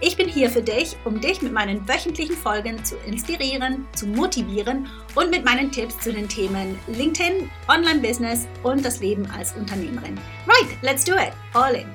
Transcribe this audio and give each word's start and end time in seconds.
Ich 0.00 0.16
bin 0.16 0.28
hier 0.28 0.48
für 0.48 0.62
dich, 0.62 0.96
um 1.04 1.20
dich 1.20 1.42
mit 1.42 1.52
meinen 1.52 1.88
wöchentlichen 1.88 2.36
Folgen 2.36 2.84
zu 2.84 2.96
inspirieren, 2.98 3.84
zu 3.96 4.06
motivieren 4.06 4.86
und 5.16 5.28
mit 5.28 5.44
meinen 5.44 5.72
Tipps 5.72 5.98
zu 5.98 6.12
den 6.12 6.28
Themen 6.28 6.78
LinkedIn, 6.86 7.50
Online-Business 7.66 8.46
und 8.62 8.84
das 8.84 9.00
Leben 9.00 9.26
als 9.32 9.56
Unternehmerin. 9.56 10.16
Right, 10.46 10.80
let's 10.82 11.04
do 11.04 11.14
it. 11.14 11.32
All 11.52 11.74
in. 11.74 11.88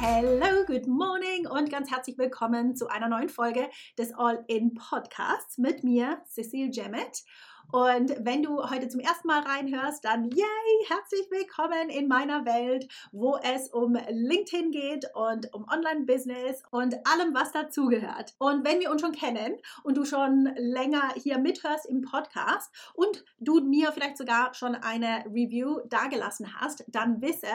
Hello, 0.00 0.64
good 0.66 0.86
morning 0.86 1.46
und 1.46 1.70
ganz 1.70 1.90
herzlich 1.90 2.16
willkommen 2.16 2.74
zu 2.74 2.88
einer 2.88 3.10
neuen 3.10 3.28
Folge 3.28 3.68
des 3.98 4.14
All 4.14 4.42
In 4.46 4.72
Podcasts 4.72 5.58
mit 5.58 5.84
mir, 5.84 6.22
Cecile 6.24 6.70
Jemmet. 6.70 7.24
Und 7.72 8.16
wenn 8.18 8.42
du 8.42 8.68
heute 8.68 8.88
zum 8.88 9.00
ersten 9.00 9.28
Mal 9.28 9.42
reinhörst, 9.42 10.04
dann 10.04 10.24
yay, 10.24 10.86
herzlich 10.88 11.30
willkommen 11.30 11.88
in 11.88 12.08
meiner 12.08 12.44
Welt, 12.44 12.88
wo 13.12 13.36
es 13.36 13.68
um 13.68 13.96
LinkedIn 14.08 14.72
geht 14.72 15.06
und 15.14 15.54
um 15.54 15.66
Online-Business 15.68 16.64
und 16.72 16.96
allem, 17.06 17.32
was 17.32 17.52
dazugehört. 17.52 18.34
Und 18.38 18.64
wenn 18.66 18.80
wir 18.80 18.90
uns 18.90 19.02
schon 19.02 19.12
kennen 19.12 19.56
und 19.84 19.96
du 19.96 20.04
schon 20.04 20.52
länger 20.56 21.14
hier 21.14 21.38
mithörst 21.38 21.86
im 21.86 22.02
Podcast 22.02 22.74
und 22.94 23.24
du 23.38 23.60
mir 23.60 23.92
vielleicht 23.92 24.18
sogar 24.18 24.52
schon 24.54 24.74
eine 24.74 25.24
Review 25.26 25.78
dagelassen 25.88 26.60
hast, 26.60 26.84
dann 26.88 27.22
wisse, 27.22 27.46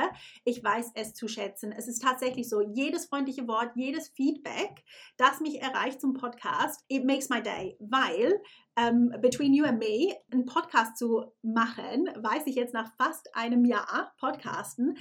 ich 0.45 0.63
weiß 0.63 0.91
es 0.95 1.13
zu 1.13 1.27
schätzen. 1.27 1.73
Es 1.73 1.89
ist 1.89 2.01
tatsächlich 2.01 2.47
so, 2.47 2.61
jedes 2.61 3.07
freundliche 3.07 3.49
Wort, 3.49 3.71
jedes 3.75 4.07
Feedback, 4.07 4.85
das 5.17 5.41
mich 5.41 5.61
erreicht 5.61 5.99
zum 5.99 6.13
Podcast, 6.13 6.85
it 6.87 7.03
makes 7.03 7.27
my 7.27 7.41
day, 7.43 7.75
weil 7.79 8.41
ähm, 8.75 9.13
Between 9.21 9.53
You 9.53 9.65
and 9.65 9.79
Me 9.79 10.15
einen 10.31 10.45
Podcast 10.45 10.97
zu 10.97 11.33
machen, 11.41 12.09
weiß 12.15 12.43
ich 12.45 12.55
jetzt 12.55 12.73
nach 12.73 12.95
fast 12.97 13.35
einem 13.35 13.65
Jahr 13.65 14.13
Podcasten. 14.19 14.97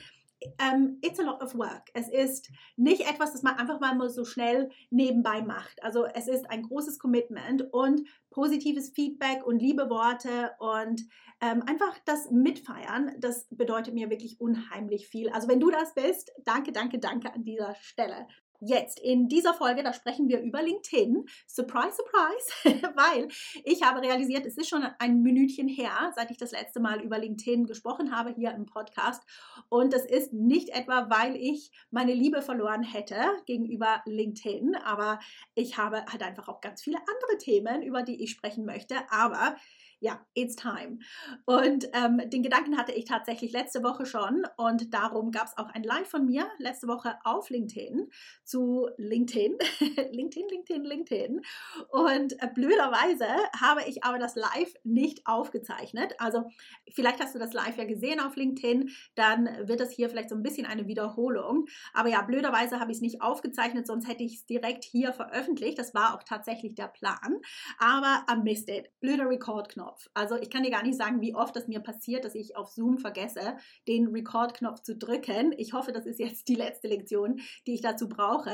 Ähm, 0.58 0.98
it's 1.00 1.18
a 1.18 1.22
lot 1.22 1.42
of 1.42 1.54
work. 1.54 1.88
Es 1.94 2.08
ist 2.08 2.50
nicht 2.76 3.08
etwas, 3.08 3.32
das 3.32 3.42
man 3.42 3.56
einfach 3.56 3.80
mal 3.80 4.10
so 4.10 4.24
schnell 4.24 4.70
nebenbei 4.90 5.40
macht. 5.42 5.82
Also 5.82 6.04
es 6.04 6.28
ist 6.28 6.50
ein 6.50 6.62
großes 6.62 6.98
Commitment 6.98 7.72
und 7.72 8.06
positives 8.30 8.90
Feedback 8.90 9.46
und 9.46 9.60
liebe 9.60 9.88
Worte 9.88 10.52
und 10.58 11.02
ähm, 11.40 11.62
einfach 11.66 11.98
das 12.04 12.30
Mitfeiern, 12.30 13.12
das 13.18 13.46
bedeutet 13.50 13.94
mir 13.94 14.10
wirklich 14.10 14.40
unheimlich 14.40 15.08
viel. 15.08 15.30
Also 15.30 15.48
wenn 15.48 15.60
du 15.60 15.70
das 15.70 15.94
bist, 15.94 16.30
danke, 16.44 16.72
danke, 16.72 16.98
danke 16.98 17.32
an 17.32 17.42
dieser 17.42 17.74
Stelle. 17.76 18.26
Jetzt 18.66 18.98
in 18.98 19.28
dieser 19.28 19.52
Folge, 19.52 19.82
da 19.82 19.92
sprechen 19.92 20.28
wir 20.28 20.40
über 20.40 20.62
LinkedIn. 20.62 21.26
Surprise, 21.46 21.96
surprise, 21.96 22.82
weil 22.96 23.28
ich 23.62 23.82
habe 23.82 24.00
realisiert, 24.00 24.46
es 24.46 24.56
ist 24.56 24.70
schon 24.70 24.84
ein 24.98 25.22
Minütchen 25.22 25.68
her, 25.68 26.12
seit 26.16 26.30
ich 26.30 26.38
das 26.38 26.52
letzte 26.52 26.80
Mal 26.80 27.02
über 27.02 27.18
LinkedIn 27.18 27.66
gesprochen 27.66 28.16
habe 28.16 28.32
hier 28.34 28.52
im 28.52 28.64
Podcast. 28.64 29.22
Und 29.68 29.92
das 29.92 30.06
ist 30.06 30.32
nicht 30.32 30.70
etwa, 30.70 31.10
weil 31.10 31.36
ich 31.36 31.70
meine 31.90 32.14
Liebe 32.14 32.40
verloren 32.40 32.82
hätte 32.82 33.16
gegenüber 33.44 34.02
LinkedIn, 34.06 34.76
aber 34.76 35.18
ich 35.54 35.76
habe 35.76 36.04
halt 36.06 36.22
einfach 36.22 36.48
auch 36.48 36.62
ganz 36.62 36.82
viele 36.82 36.98
andere 36.98 37.38
Themen, 37.38 37.82
über 37.82 38.02
die 38.02 38.22
ich 38.22 38.30
sprechen 38.30 38.64
möchte. 38.64 38.96
Aber 39.10 39.56
ja, 40.04 40.20
it's 40.34 40.54
time. 40.54 40.98
Und 41.46 41.88
ähm, 41.94 42.20
den 42.28 42.42
Gedanken 42.42 42.76
hatte 42.76 42.92
ich 42.92 43.06
tatsächlich 43.06 43.52
letzte 43.52 43.82
Woche 43.82 44.04
schon 44.04 44.42
und 44.58 44.92
darum 44.92 45.30
gab 45.30 45.46
es 45.46 45.56
auch 45.56 45.70
ein 45.70 45.82
Live 45.82 46.10
von 46.10 46.26
mir 46.26 46.46
letzte 46.58 46.88
Woche 46.88 47.16
auf 47.24 47.48
LinkedIn 47.48 48.10
zu 48.44 48.86
LinkedIn, 48.98 49.56
LinkedIn, 50.12 50.48
LinkedIn, 50.50 50.84
LinkedIn. 50.84 51.40
Und 51.88 52.42
äh, 52.42 52.48
blöderweise 52.54 53.26
habe 53.58 53.80
ich 53.86 54.04
aber 54.04 54.18
das 54.18 54.36
Live 54.36 54.74
nicht 54.84 55.26
aufgezeichnet. 55.26 56.14
Also 56.18 56.50
vielleicht 56.92 57.20
hast 57.20 57.34
du 57.34 57.38
das 57.38 57.54
Live 57.54 57.78
ja 57.78 57.84
gesehen 57.84 58.20
auf 58.20 58.36
LinkedIn, 58.36 58.90
dann 59.14 59.48
wird 59.66 59.80
das 59.80 59.90
hier 59.90 60.10
vielleicht 60.10 60.28
so 60.28 60.36
ein 60.36 60.42
bisschen 60.42 60.66
eine 60.66 60.86
Wiederholung. 60.86 61.64
Aber 61.94 62.10
ja, 62.10 62.20
blöderweise 62.20 62.78
habe 62.78 62.92
ich 62.92 62.98
es 62.98 63.02
nicht 63.02 63.22
aufgezeichnet, 63.22 63.86
sonst 63.86 64.06
hätte 64.06 64.22
ich 64.22 64.34
es 64.34 64.44
direkt 64.44 64.84
hier 64.84 65.14
veröffentlicht. 65.14 65.78
Das 65.78 65.94
war 65.94 66.14
auch 66.14 66.24
tatsächlich 66.24 66.74
der 66.74 66.88
Plan. 66.88 67.40
Aber 67.78 68.26
I 68.30 68.36
missed 68.36 68.68
it. 68.68 68.90
Blöder 69.00 69.30
Record-Knopf. 69.30 69.93
Knopf. 69.94 70.08
Also 70.14 70.36
ich 70.36 70.50
kann 70.50 70.62
dir 70.62 70.70
gar 70.70 70.82
nicht 70.82 70.98
sagen, 70.98 71.20
wie 71.20 71.34
oft 71.34 71.54
das 71.56 71.68
mir 71.68 71.80
passiert, 71.80 72.24
dass 72.24 72.34
ich 72.34 72.56
auf 72.56 72.70
Zoom 72.70 72.98
vergesse, 72.98 73.56
den 73.86 74.08
Record-Knopf 74.08 74.82
zu 74.82 74.96
drücken. 74.96 75.54
Ich 75.56 75.72
hoffe, 75.72 75.92
das 75.92 76.06
ist 76.06 76.18
jetzt 76.18 76.48
die 76.48 76.54
letzte 76.54 76.88
Lektion, 76.88 77.40
die 77.66 77.74
ich 77.74 77.80
dazu 77.80 78.08
brauche. 78.08 78.50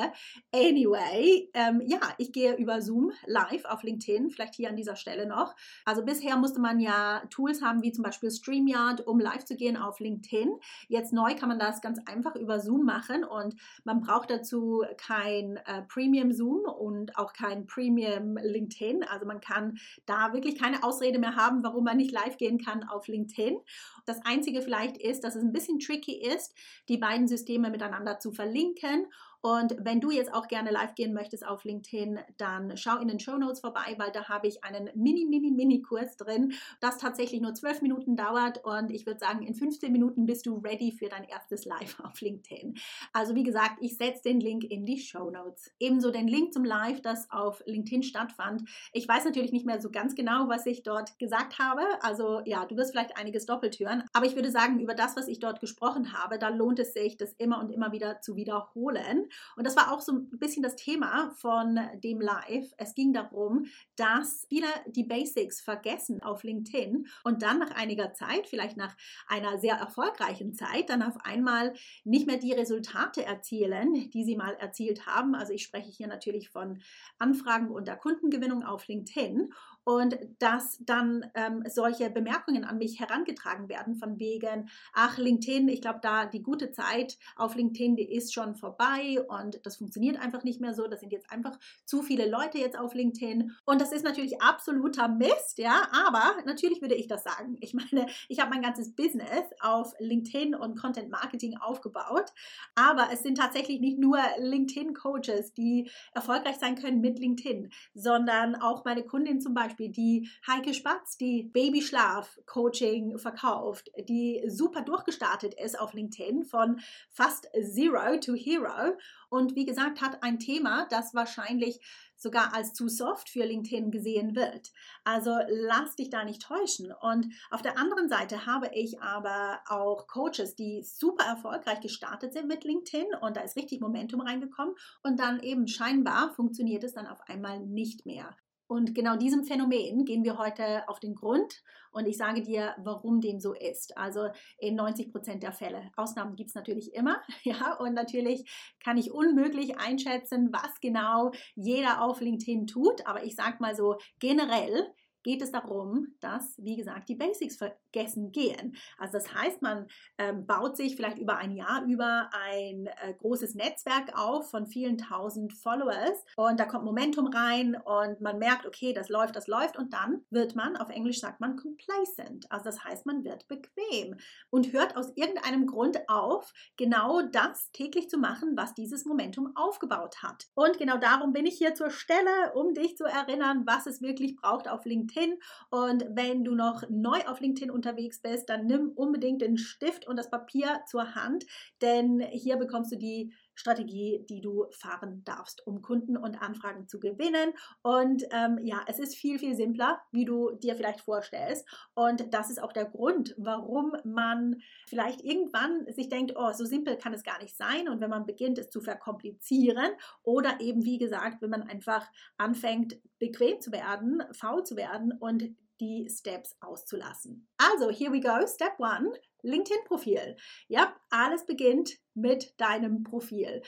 Anyway, 0.53 1.51
ähm, 1.55 1.83
ja, 1.87 2.01
ich 2.19 2.33
gehe 2.33 2.57
über 2.57 2.83
Zoom 2.83 3.13
live 3.27 3.65
auf 3.65 3.83
LinkedIn, 3.83 4.31
vielleicht 4.31 4.55
hier 4.55 4.69
an 4.69 4.77
dieser 4.77 4.97
Stelle 4.97 5.27
noch. 5.27 5.55
Also 5.85 6.05
bisher 6.05 6.37
musste 6.37 6.61
man 6.61 6.81
ja 6.81 7.23
Tools 7.31 7.63
haben, 7.63 7.83
wie 7.83 7.93
zum 7.93 8.05
Beispiel 8.05 8.31
StreamYard, 8.31 9.07
um 9.07 9.19
live 9.19 9.45
zu 9.45 9.57
gehen 9.57 9.77
auf 9.77 10.01
LinkedIn. 10.01 10.51
Jetzt 10.89 11.13
neu 11.13 11.35
kann 11.35 11.49
man 11.49 11.59
das 11.59 11.81
ganz 11.81 11.99
einfach 12.07 12.37
über 12.37 12.61
Zoom 12.61 12.85
machen 12.85 13.25
und 13.25 13.55
man 13.85 14.01
braucht 14.01 14.31
dazu 14.31 14.85
kein 14.97 15.57
äh, 15.67 15.83
Premium 15.89 16.33
Zoom 16.33 16.65
und 16.65 17.17
auch 17.17 17.33
kein 17.33 17.67
Premium 17.67 18.37
LinkedIn. 18.37 19.05
Also 19.05 19.27
man 19.27 19.41
kann 19.41 19.79
da 20.07 20.33
wirklich 20.33 20.59
keine 20.59 20.83
Ausrede 20.83 21.19
mehr 21.19 21.30
haben, 21.37 21.63
warum 21.63 21.85
man 21.85 21.97
nicht 21.97 22.13
live 22.13 22.37
gehen 22.37 22.59
kann 22.59 22.85
auf 22.85 23.09
LinkedIn. 23.09 23.59
Das 24.07 24.25
Einzige 24.25 24.63
vielleicht 24.63 24.97
ist, 24.97 25.25
dass 25.25 25.35
es 25.37 25.43
ein 25.43 25.53
bisschen 25.53 25.79
tricky 25.79 26.21
ist, 26.21 26.55
die 26.89 26.99
beiden 26.99 27.29
Systeme 27.29 27.71
miteinander 27.71 28.19
zu 28.19 28.33
verlinken 28.33 29.07
und 29.43 29.75
wenn 29.79 30.01
du 30.01 30.11
jetzt 30.11 30.35
auch 30.35 30.49
gerne 30.49 30.71
live 30.71 30.95
gehen 30.95 31.15
möchtest 31.15 31.47
auf 31.47 31.65
LinkedIn, 31.65 32.19
dann 32.37 32.77
schau 32.77 32.99
in 32.99 33.09
den 33.09 33.19
Show 33.19 33.39
Notes 33.39 33.61
vorbei, 33.61 33.95
weil 33.97 34.13
da 34.13 34.29
habe 34.29 34.47
ich 34.47 34.63
einen 34.65 34.91
mini, 34.95 35.25
mini, 35.25 35.51
mini 35.51 35.81
Kurs 35.81 36.17
drin, 36.17 36.53
das 36.81 36.99
tatsächlich 36.99 37.41
nur 37.41 37.55
zwölf 37.55 37.81
Minuten 37.81 38.17
dauert. 38.17 38.63
Und 38.65 38.91
ich 38.91 39.07
würde 39.07 39.19
sagen, 39.19 39.43
in 39.43 39.55
15 39.55 39.91
Minuten 39.91 40.27
bist 40.27 40.45
du 40.47 40.59
ready 40.59 40.93
für 40.93 41.09
dein 41.09 41.25
erstes 41.25 41.65
Live 41.65 42.01
auf 42.01 42.21
LinkedIn. 42.21 42.77
Also 43.13 43.35
wie 43.35 43.43
gesagt, 43.43 43.79
ich 43.81 43.97
setze 43.97 44.25
den 44.25 44.41
Link 44.41 44.65
in 44.65 44.85
die 44.85 44.99
Show 44.99 45.31
Notes. 45.31 45.73
Ebenso 45.79 46.11
den 46.11 46.29
Link 46.29 46.53
zum 46.53 46.65
Live, 46.65 47.01
das 47.01 47.31
auf 47.31 47.63
LinkedIn 47.65 48.03
stattfand. 48.03 48.69
Ich 48.93 49.09
weiß 49.09 49.25
natürlich 49.25 49.53
nicht 49.53 49.65
mehr 49.65 49.81
so 49.81 49.91
ganz 49.91 50.15
genau, 50.15 50.49
was 50.49 50.67
ich 50.67 50.83
dort 50.83 51.19
gesagt 51.19 51.59
habe. 51.59 51.83
Also 52.03 52.43
ja, 52.45 52.67
du 52.67 52.77
wirst 52.77 52.91
vielleicht 52.91 53.17
einiges 53.17 53.47
doppelt 53.47 53.79
hören. 53.79 54.05
Aber 54.13 54.27
ich 54.27 54.35
würde 54.35 54.51
sagen, 54.51 54.81
über 54.81 54.95
das, 54.95 55.17
was 55.17 55.29
ich 55.29 55.39
dort 55.39 55.61
gesprochen 55.61 56.13
habe, 56.13 56.39
da 56.39 56.49
lohnt 56.49 56.79
es 56.79 56.93
sich, 56.93 57.17
das 57.17 57.33
immer 57.35 57.61
und 57.61 57.71
immer 57.71 57.93
wieder 57.93 58.21
zu 58.21 58.37
wiederholen. 58.37 59.30
Und 59.57 59.67
das 59.67 59.77
war 59.77 59.93
auch 59.93 60.01
so 60.01 60.13
ein 60.13 60.29
bisschen 60.39 60.63
das 60.63 60.77
Thema 60.77 61.31
von 61.37 61.79
dem 62.03 62.21
Live. 62.21 62.73
Es 62.77 62.95
ging 62.95 63.13
darum, 63.13 63.67
dass 63.97 64.47
viele 64.49 64.67
die 64.87 65.05
Basics 65.05 65.61
vergessen 65.61 66.23
auf 66.23 66.43
LinkedIn 66.43 67.07
und 67.25 67.43
dann 67.43 67.59
nach 67.59 67.71
einiger 67.73 68.13
Zeit, 68.13 68.47
vielleicht 68.47 68.77
nach 68.77 68.97
einer 69.27 69.59
sehr 69.59 69.77
erfolgreichen 69.77 70.55
Zeit, 70.55 70.91
dann 70.91 71.03
auf 71.03 71.17
einmal 71.25 71.75
nicht 72.05 72.27
mehr 72.27 72.39
die 72.39 72.53
Resultate 72.53 73.25
erzielen, 73.25 74.11
die 74.11 74.25
sie 74.25 74.37
mal 74.37 74.55
erzielt 74.55 75.07
haben. 75.07 75.35
Also 75.35 75.53
ich 75.53 75.63
spreche 75.63 75.91
hier 75.91 76.07
natürlich 76.07 76.51
von 76.51 76.81
Anfragen 77.19 77.71
und 77.71 77.87
der 77.89 77.97
Kundengewinnung 77.97 78.65
auf 78.65 78.87
LinkedIn 78.89 79.53
und 79.85 80.19
dass 80.39 80.79
dann 80.81 81.27
ähm, 81.35 81.65
solche 81.69 82.11
Bemerkungen 82.11 82.65
an 82.65 82.79
mich 82.79 83.01
herangetragen 83.01 83.69
werden 83.69 83.95
von 83.97 84.19
wegen, 84.19 84.69
ach 84.93 85.19
LinkedIn, 85.19 85.69
ich 85.69 85.81
glaube 85.81 86.01
da 86.03 86.27
die 86.27 86.43
gute 86.43 86.71
Zeit 86.71 87.19
auf 87.37 87.55
LinkedIn, 87.55 87.97
die 87.97 88.13
ist 88.13 88.35
schon 88.35 88.55
vorbei 88.55 89.25
und 89.29 89.65
das 89.65 89.77
funktioniert 89.77 90.21
einfach 90.21 90.45
nicht 90.45 90.61
mehr 90.61 90.75
so. 90.75 90.87
Das 90.87 91.01
sind 91.01 91.13
jetzt 91.13 91.31
einfach 91.31 91.59
zu 91.85 92.03
viele 92.03 92.29
Leute 92.29 92.59
jetzt 92.59 92.79
auf 92.79 92.95
LinkedIn 92.95 93.57
und 93.65 93.81
das 93.81 93.93
ist 93.93 94.05
natürlich 94.05 94.41
absoluter 94.43 95.09
Mist, 95.09 95.59
ja, 95.59 95.89
aber 96.07 96.37
natürlich 96.45 96.81
würde 96.81 96.95
ich 96.95 97.09
das 97.09 97.25
sagen. 97.25 97.57
Ich 97.61 97.75
meine, 97.75 98.07
ich 98.29 98.41
habe 98.41 98.51
mein 98.51 98.63
ganzes 98.63 98.95
Business 98.95 99.45
auf 99.61 99.93
LinkedIn 99.99 100.55
und 100.55 100.79
Content 100.79 101.11
Marketing 101.11 101.57
aufgebaut, 101.57 102.33
aber 102.75 103.09
es 103.13 103.23
sind 103.23 103.39
tatsächlich 103.39 103.81
nicht 103.81 103.99
nur 103.99 104.19
LinkedIn 104.39 104.95
Coaches, 104.95 105.53
die 105.55 105.91
erfolgreich 106.13 106.57
sein 106.57 106.77
können 106.77 107.01
mit 107.01 107.19
LinkedIn, 107.19 107.71
sondern 107.95 108.57
auch 108.57 108.85
meine 108.85 109.05
Kundin 109.05 109.41
zum 109.41 109.55
Beispiel, 109.55 109.70
die 109.79 110.29
Heike 110.47 110.75
Spatz, 110.75 111.17
die 111.17 111.45
Babyschlaf 111.45 112.39
Coaching 112.47 113.19
verkauft, 113.19 113.91
die 114.09 114.43
super 114.47 114.83
durchgestartet 114.83 115.55
ist 115.55 115.79
auf 115.79 115.93
LinkedIn 115.93 116.45
von 116.45 116.81
fast 117.09 117.49
Zero 117.61 118.19
to 118.19 118.35
Hero 118.35 118.97
und 119.31 119.55
wie 119.55 119.65
gesagt 119.65 120.01
hat 120.01 120.23
ein 120.23 120.39
Thema, 120.39 120.87
das 120.91 121.15
wahrscheinlich 121.15 121.81
sogar 122.17 122.55
als 122.55 122.75
zu 122.75 122.89
soft 122.89 123.31
für 123.31 123.45
LinkedIn 123.45 123.91
gesehen 123.91 124.37
wird. 124.37 124.73
Also 125.05 125.39
lass 125.49 125.97
dich 125.97 126.11
da 126.11 126.25
nicht 126.25 126.43
täuschen. 126.43 126.93
Und 126.93 127.33
auf 127.51 127.63
der 127.63 127.79
anderen 127.79 128.09
Seite 128.09 128.45
habe 128.45 128.71
ich 128.75 129.01
aber 129.01 129.61
auch 129.67 130.07
Coaches, 130.07 130.55
die 130.55 130.83
super 130.83 131.25
erfolgreich 131.25 131.81
gestartet 131.81 132.35
sind 132.35 132.47
mit 132.47 132.65
LinkedIn 132.65 133.07
und 133.21 133.37
da 133.37 133.41
ist 133.41 133.57
richtig 133.57 133.81
Momentum 133.81 134.21
reingekommen 134.21 134.75
und 135.03 135.19
dann 135.19 135.41
eben 135.41 135.67
scheinbar 135.67 136.35
funktioniert 136.35 136.85
es 136.85 136.93
dann 136.93 137.07
auf 137.07 137.21
einmal 137.29 137.61
nicht 137.61 138.05
mehr. 138.05 138.37
Und 138.71 138.95
genau 138.95 139.17
diesem 139.17 139.43
Phänomen 139.43 140.05
gehen 140.05 140.23
wir 140.23 140.39
heute 140.39 140.89
auf 140.89 141.01
den 141.01 141.17
Grund 141.17 141.61
und 141.91 142.07
ich 142.07 142.17
sage 142.17 142.41
dir, 142.41 142.77
warum 142.79 143.21
dem 143.21 143.41
so 143.41 143.53
ist. 143.53 143.99
Also 143.99 144.29
in 144.61 144.77
90 144.77 145.11
Prozent 145.11 145.43
der 145.43 145.51
Fälle. 145.51 145.91
Ausnahmen 145.97 146.37
gibt 146.37 146.51
es 146.51 146.55
natürlich 146.55 146.95
immer, 146.95 147.21
ja, 147.43 147.75
und 147.81 147.95
natürlich 147.95 148.49
kann 148.79 148.97
ich 148.97 149.11
unmöglich 149.11 149.81
einschätzen, 149.81 150.51
was 150.53 150.79
genau 150.81 151.33
jeder 151.57 152.01
auf 152.01 152.21
LinkedIn 152.21 152.69
tut, 152.69 153.05
aber 153.09 153.25
ich 153.25 153.35
sage 153.35 153.57
mal 153.59 153.75
so 153.75 153.97
generell 154.21 154.87
geht 155.23 155.43
es 155.43 155.53
darum, 155.53 156.15
dass, 156.21 156.55
wie 156.59 156.77
gesagt, 156.77 157.09
die 157.09 157.15
Basics 157.15 157.57
vergessen 157.57 158.33
gehen. 158.33 158.77
Also 158.99 159.15
das 159.15 159.35
heißt, 159.35 159.63
man 159.63 159.87
ähm, 160.19 160.47
baut 160.47 160.77
sich 160.77 160.97
vielleicht 160.97 161.19
über 161.19 161.37
ein 161.37 161.53
Jahr 161.53 161.85
über 161.85 162.31
ein 162.33 162.87
äh, 162.87 163.15
großes 163.19 163.55
Netzwerk 163.55 164.19
auf 164.19 164.51
von 164.51 164.67
vielen 164.67 164.99
tausend 164.99 165.53
Followers 165.53 166.25
und 166.37 166.59
da 166.59 166.65
kommt 166.65 166.85
Momentum 166.85 167.27
rein 167.27 167.77
und 167.77 168.21
man 168.21 168.39
merkt, 168.39 168.67
okay, 168.67 168.93
das 168.93 169.09
läuft, 169.09 169.37
das 169.37 169.47
läuft 169.47 169.77
und 169.77 169.93
dann 169.93 170.25
wird 170.31 170.57
man, 170.57 170.77
auf 170.77 170.89
Englisch 170.89 171.21
sagt 171.21 171.41
man 171.41 171.57
complacent. 171.57 172.51
Also 172.51 172.65
das 172.65 172.85
heißt, 172.85 173.07
man 173.07 173.25
wird 173.25 173.47
bequem 173.49 174.17
und 174.51 174.73
hört 174.73 174.97
aus 174.97 175.13
irgendeinem 175.17 175.67
Grund 175.67 176.09
auf, 176.09 176.53
genau 176.77 177.23
das 177.23 177.71
täglich 177.73 178.09
zu 178.09 178.19
machen, 178.19 178.57
was 178.57 178.75
dieses 178.75 179.05
Momentum 179.05 179.53
aufgebaut 179.55 180.23
hat. 180.23 180.47
Und 180.55 180.79
genau 180.79 180.97
darum 180.97 181.33
bin 181.33 181.47
ich 181.47 181.59
hier 181.59 181.75
zur 181.75 181.91
Stelle, 181.91 182.53
um 182.55 182.75
dich 182.75 182.97
zu 182.97 183.05
erinnern, 183.05 183.65
was 183.67 183.87
es 183.87 184.01
wirklich 184.01 184.37
braucht 184.37 184.69
auf 184.69 184.85
LinkedIn 184.85 185.10
LinkedIn. 185.15 185.39
Und 185.71 186.05
wenn 186.11 186.45
du 186.45 186.55
noch 186.55 186.85
neu 186.89 187.19
auf 187.27 187.41
LinkedIn 187.41 187.71
unterwegs 187.71 188.21
bist, 188.21 188.49
dann 188.49 188.67
nimm 188.67 188.91
unbedingt 188.95 189.43
den 189.43 189.57
Stift 189.57 190.07
und 190.07 190.17
das 190.17 190.31
Papier 190.31 190.83
zur 190.89 191.15
Hand, 191.15 191.45
denn 191.83 192.21
hier 192.33 192.57
bekommst 192.57 192.93
du 192.93 192.97
die 192.97 193.33
Strategie, 193.61 194.25
die 194.29 194.41
du 194.41 194.67
fahren 194.73 195.23
darfst, 195.25 195.67
um 195.67 195.83
Kunden 195.83 196.17
und 196.17 196.41
Anfragen 196.41 196.89
zu 196.89 196.99
gewinnen. 196.99 197.53
Und 197.83 198.25
ähm, 198.33 198.59
ja, 198.63 198.83
es 198.87 198.99
ist 198.99 199.15
viel, 199.15 199.39
viel 199.39 199.55
simpler, 199.55 200.01
wie 200.11 200.25
du 200.25 200.53
dir 200.53 200.75
vielleicht 200.75 201.01
vorstellst. 201.01 201.69
Und 201.95 202.33
das 202.33 202.51
ist 202.51 202.63
auch 202.63 202.73
der 202.73 202.87
Grund, 202.87 203.35
warum 203.39 203.93
man 204.05 204.61
vielleicht 204.87 205.23
irgendwann 205.23 205.87
sich 205.93 206.09
denkt, 206.09 206.33
oh, 206.37 206.53
so 206.53 206.65
simpel 206.65 206.97
kann 206.97 207.13
es 207.13 207.23
gar 207.23 207.41
nicht 207.41 207.57
sein. 207.57 207.89
Und 207.89 208.01
wenn 208.01 208.11
man 208.11 208.27
beginnt, 208.27 208.59
es 208.59 208.71
zu 208.71 208.81
verkomplizieren 208.81 209.93
oder 210.23 210.61
eben, 210.61 210.85
wie 210.85 210.99
gesagt, 210.99 211.43
wenn 211.43 211.51
man 211.51 211.63
einfach 211.63 212.11
anfängt, 212.39 212.99
bequem 213.19 213.61
zu 213.61 213.71
werden, 213.73 214.23
faul 214.33 214.65
zu 214.65 214.77
werden 214.77 215.13
und 215.19 215.55
die 215.81 216.09
Steps 216.11 216.57
auszulassen. 216.61 217.49
Also, 217.57 217.91
here 217.91 218.13
we 218.13 218.21
go. 218.21 218.47
Step 218.47 218.79
one. 218.79 219.13
LinkedIn-Profil. 219.43 220.37
Ja, 220.69 220.95
alles 221.11 221.47
beginnt 221.47 221.99
mit 222.15 222.55
deinem 222.61 223.03
Profil. 223.03 223.63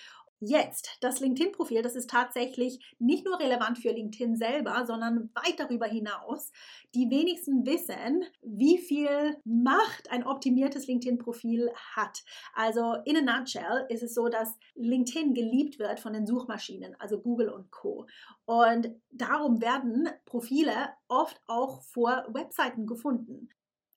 Jetzt, 0.44 0.98
das 1.00 1.20
LinkedIn-Profil, 1.20 1.82
das 1.82 1.94
ist 1.94 2.10
tatsächlich 2.10 2.96
nicht 2.98 3.24
nur 3.24 3.38
relevant 3.38 3.78
für 3.78 3.92
LinkedIn 3.92 4.34
selber, 4.34 4.84
sondern 4.86 5.30
weit 5.34 5.60
darüber 5.60 5.86
hinaus. 5.86 6.50
Die 6.96 7.08
wenigsten 7.10 7.64
wissen, 7.64 8.24
wie 8.42 8.78
viel 8.78 9.36
Macht 9.44 10.10
ein 10.10 10.26
optimiertes 10.26 10.88
LinkedIn-Profil 10.88 11.70
hat. 11.94 12.24
Also 12.54 12.96
in 13.04 13.16
a 13.18 13.38
nutshell 13.38 13.86
ist 13.88 14.02
es 14.02 14.14
so, 14.14 14.28
dass 14.28 14.58
LinkedIn 14.74 15.32
geliebt 15.32 15.78
wird 15.78 16.00
von 16.00 16.12
den 16.12 16.26
Suchmaschinen, 16.26 16.96
also 16.98 17.20
Google 17.20 17.50
und 17.50 17.70
Co. 17.70 18.08
Und 18.44 18.90
darum 19.12 19.60
werden 19.62 20.08
Profile 20.26 20.88
oft 21.06 21.40
auch 21.46 21.84
vor 21.84 22.26
Webseiten 22.32 22.88
gefunden. 22.88 23.48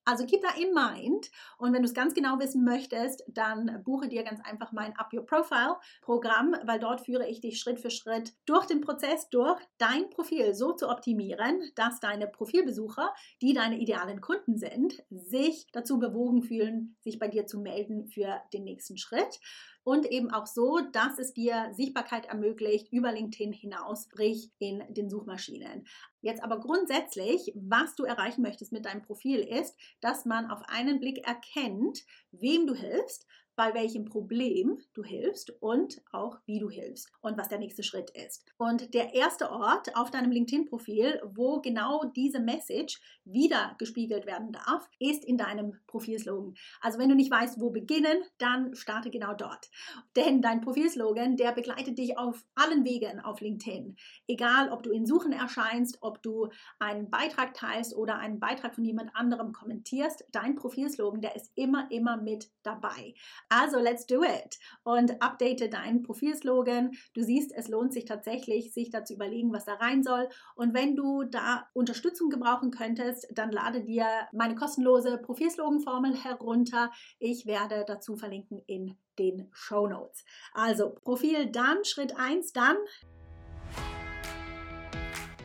Also 0.06 0.26
keep 0.26 0.44
that 0.44 0.58
in 0.58 0.72
mind. 0.74 1.32
Und 1.58 1.74
wenn 1.74 1.82
du 1.82 1.88
es 1.88 1.96
ganz 1.96 2.14
genau 2.14 2.40
wissen 2.40 2.64
möchtest, 2.64 3.24
dann 3.28 3.82
buche 3.84 4.08
dir 4.08 4.24
ganz 4.24 4.40
einfach 4.44 4.72
mein 4.72 4.96
Up 4.98 5.12
Your 5.12 5.26
Profile 5.26 5.78
Programm, 6.02 6.56
weil 6.64 6.80
dort 6.80 7.02
führe 7.02 7.28
ich 7.28 7.42
dich 7.42 7.60
Schritt 7.60 7.80
für 7.80 7.90
Schritt 7.90 8.34
durch 8.46 8.68
den 8.68 8.82
Prozess 8.82 9.30
durch, 9.30 9.60
dein 9.80 10.10
Profil 10.12 10.54
so 10.54 10.74
zu 10.74 10.90
optimieren, 10.90 11.60
dass 11.76 12.00
deine 12.00 12.28
Profilbesucher, 12.28 13.14
die 13.42 13.54
deine 13.54 13.80
idealen 13.80 14.22
Kunden 14.22 14.58
sind, 14.58 15.04
sich 15.10 15.66
dazu 15.72 15.98
bewogen 15.98 16.44
fühlen, 16.44 16.96
sich 17.02 17.18
bei 17.18 17.28
dir 17.28 17.48
zu 17.48 17.60
melden 17.60 18.08
für 18.08 18.42
den 18.54 18.64
nächsten 18.64 18.98
Schritt 18.98 19.40
und 19.86 20.12
eben 20.12 20.32
auch 20.32 20.48
so, 20.48 20.80
dass 20.92 21.20
es 21.20 21.32
dir 21.34 21.72
Sichtbarkeit 21.74 22.26
ermöglicht 22.26 22.92
über 22.92 23.12
LinkedIn 23.12 23.54
hinaus, 23.54 24.06
sprich 24.06 24.52
in 24.58 24.84
den 24.90 25.10
Suchmaschinen. 25.10 25.86
Jetzt 26.26 26.44
aber 26.44 26.60
grundsätzlich, 26.60 27.54
was 27.54 27.94
du 27.94 28.04
erreichen 28.04 28.42
möchtest 28.42 28.72
mit 28.72 28.86
deinem 28.86 29.04
Profil 29.04 29.42
ist, 29.42 29.76
dass 30.02 30.26
man 30.26 30.50
auf 30.50 30.64
einen 30.70 31.00
Blick 31.00 31.20
erkennt, 31.20 32.04
wem 32.32 32.66
du 32.66 32.74
hilfst, 32.74 33.28
bei 33.56 33.74
welchem 33.74 34.06
Problem 34.06 34.80
du 34.94 35.04
hilfst 35.04 35.52
und 35.62 36.02
auch 36.12 36.38
wie 36.46 36.60
du 36.60 36.70
hilfst 36.70 37.12
und 37.22 37.38
was 37.38 37.50
der 37.50 37.60
nächste 37.60 37.84
Schritt 37.84 38.10
ist. 38.12 38.46
Und 38.58 38.94
der 38.94 39.14
erste 39.14 39.52
Ort 39.52 39.96
auf 39.96 40.12
deinem 40.12 40.32
LinkedIn-Profil, 40.32 41.22
wo 41.26 41.62
genau 41.62 42.04
diese 42.16 42.40
Message 42.40 43.00
wieder 43.24 43.76
gespiegelt 43.80 44.26
werden 44.26 44.52
darf, 44.52 44.88
ist 45.00 45.26
in 45.26 45.38
deinem 45.38 45.80
Profilslogan. 45.88 46.56
Also 46.82 47.00
wenn 47.00 47.10
du 47.10 47.16
nicht 47.16 47.32
weißt, 47.32 47.60
wo 47.60 47.70
beginnen, 47.70 48.24
dann 48.38 48.76
starte 48.76 49.10
genau 49.10 49.34
dort. 49.34 49.70
Denn 50.16 50.42
dein 50.42 50.62
Profilslogan, 50.62 51.38
der 51.38 51.52
begleitet 51.52 51.98
dich 51.98 52.18
auf 52.18 52.46
allen 52.56 52.86
Wegen 52.86 53.20
auf 53.20 53.42
LinkedIn. 53.42 53.96
Egal, 54.28 54.70
ob 54.72 54.84
du 54.84 54.92
in 54.92 55.06
Suchen 55.06 55.32
erscheinst, 55.32 55.98
ob 56.02 56.22
du 56.22 56.50
einen 56.80 57.10
Beitrag 57.10 57.54
teilst 57.54 57.96
oder 57.96 58.18
einen 58.18 58.40
Beitrag 58.40 58.76
von 58.76 58.86
jemand 58.86 59.16
anderem 59.16 59.54
kommentierst, 59.54 60.26
dein 60.32 60.56
Profilslogan, 60.56 61.22
der 61.22 61.36
ist 61.36 61.52
immer, 61.56 61.90
immer 61.92 62.18
mit 62.18 62.50
dabei. 62.64 63.14
Also 63.50 63.80
let's 63.80 64.06
do 64.06 64.24
it 64.24 64.60
und 64.84 65.22
update 65.22 65.74
deinen 65.74 66.04
Profilslogan. 66.04 66.92
Du 67.14 67.22
siehst, 67.22 67.52
es 67.54 67.68
lohnt 67.68 67.94
sich 67.94 68.06
tatsächlich, 68.06 68.74
sich 68.74 68.90
da 68.90 69.04
zu 69.04 69.14
überlegen, 69.14 69.54
was 69.54 69.66
da 69.66 69.76
rein 69.76 70.04
soll. 70.04 70.28
Und 70.56 70.74
wenn 70.74 70.96
du 70.96 71.24
da 71.24 71.68
Unterstützung 71.74 72.30
gebrauchen 72.30 72.72
könntest, 72.72 73.28
dann 73.34 73.52
lade 73.52 73.84
dir 73.84 74.06
meine 74.32 74.56
kostenlose 74.56 75.18
Profilslogan-Formel 75.18 76.16
herunter. 76.16 76.92
Ich 77.20 77.46
werde 77.46 77.86
dazu 77.88 78.16
verlinken 78.16 78.62
in 78.66 78.98
den 79.20 79.48
Show 79.52 79.88
Notes. 79.88 80.26
Also 80.54 80.90
Profil 81.04 81.48
dann, 81.48 81.84
Schritt 81.86 82.18
1 82.18 82.52
dann 82.54 82.78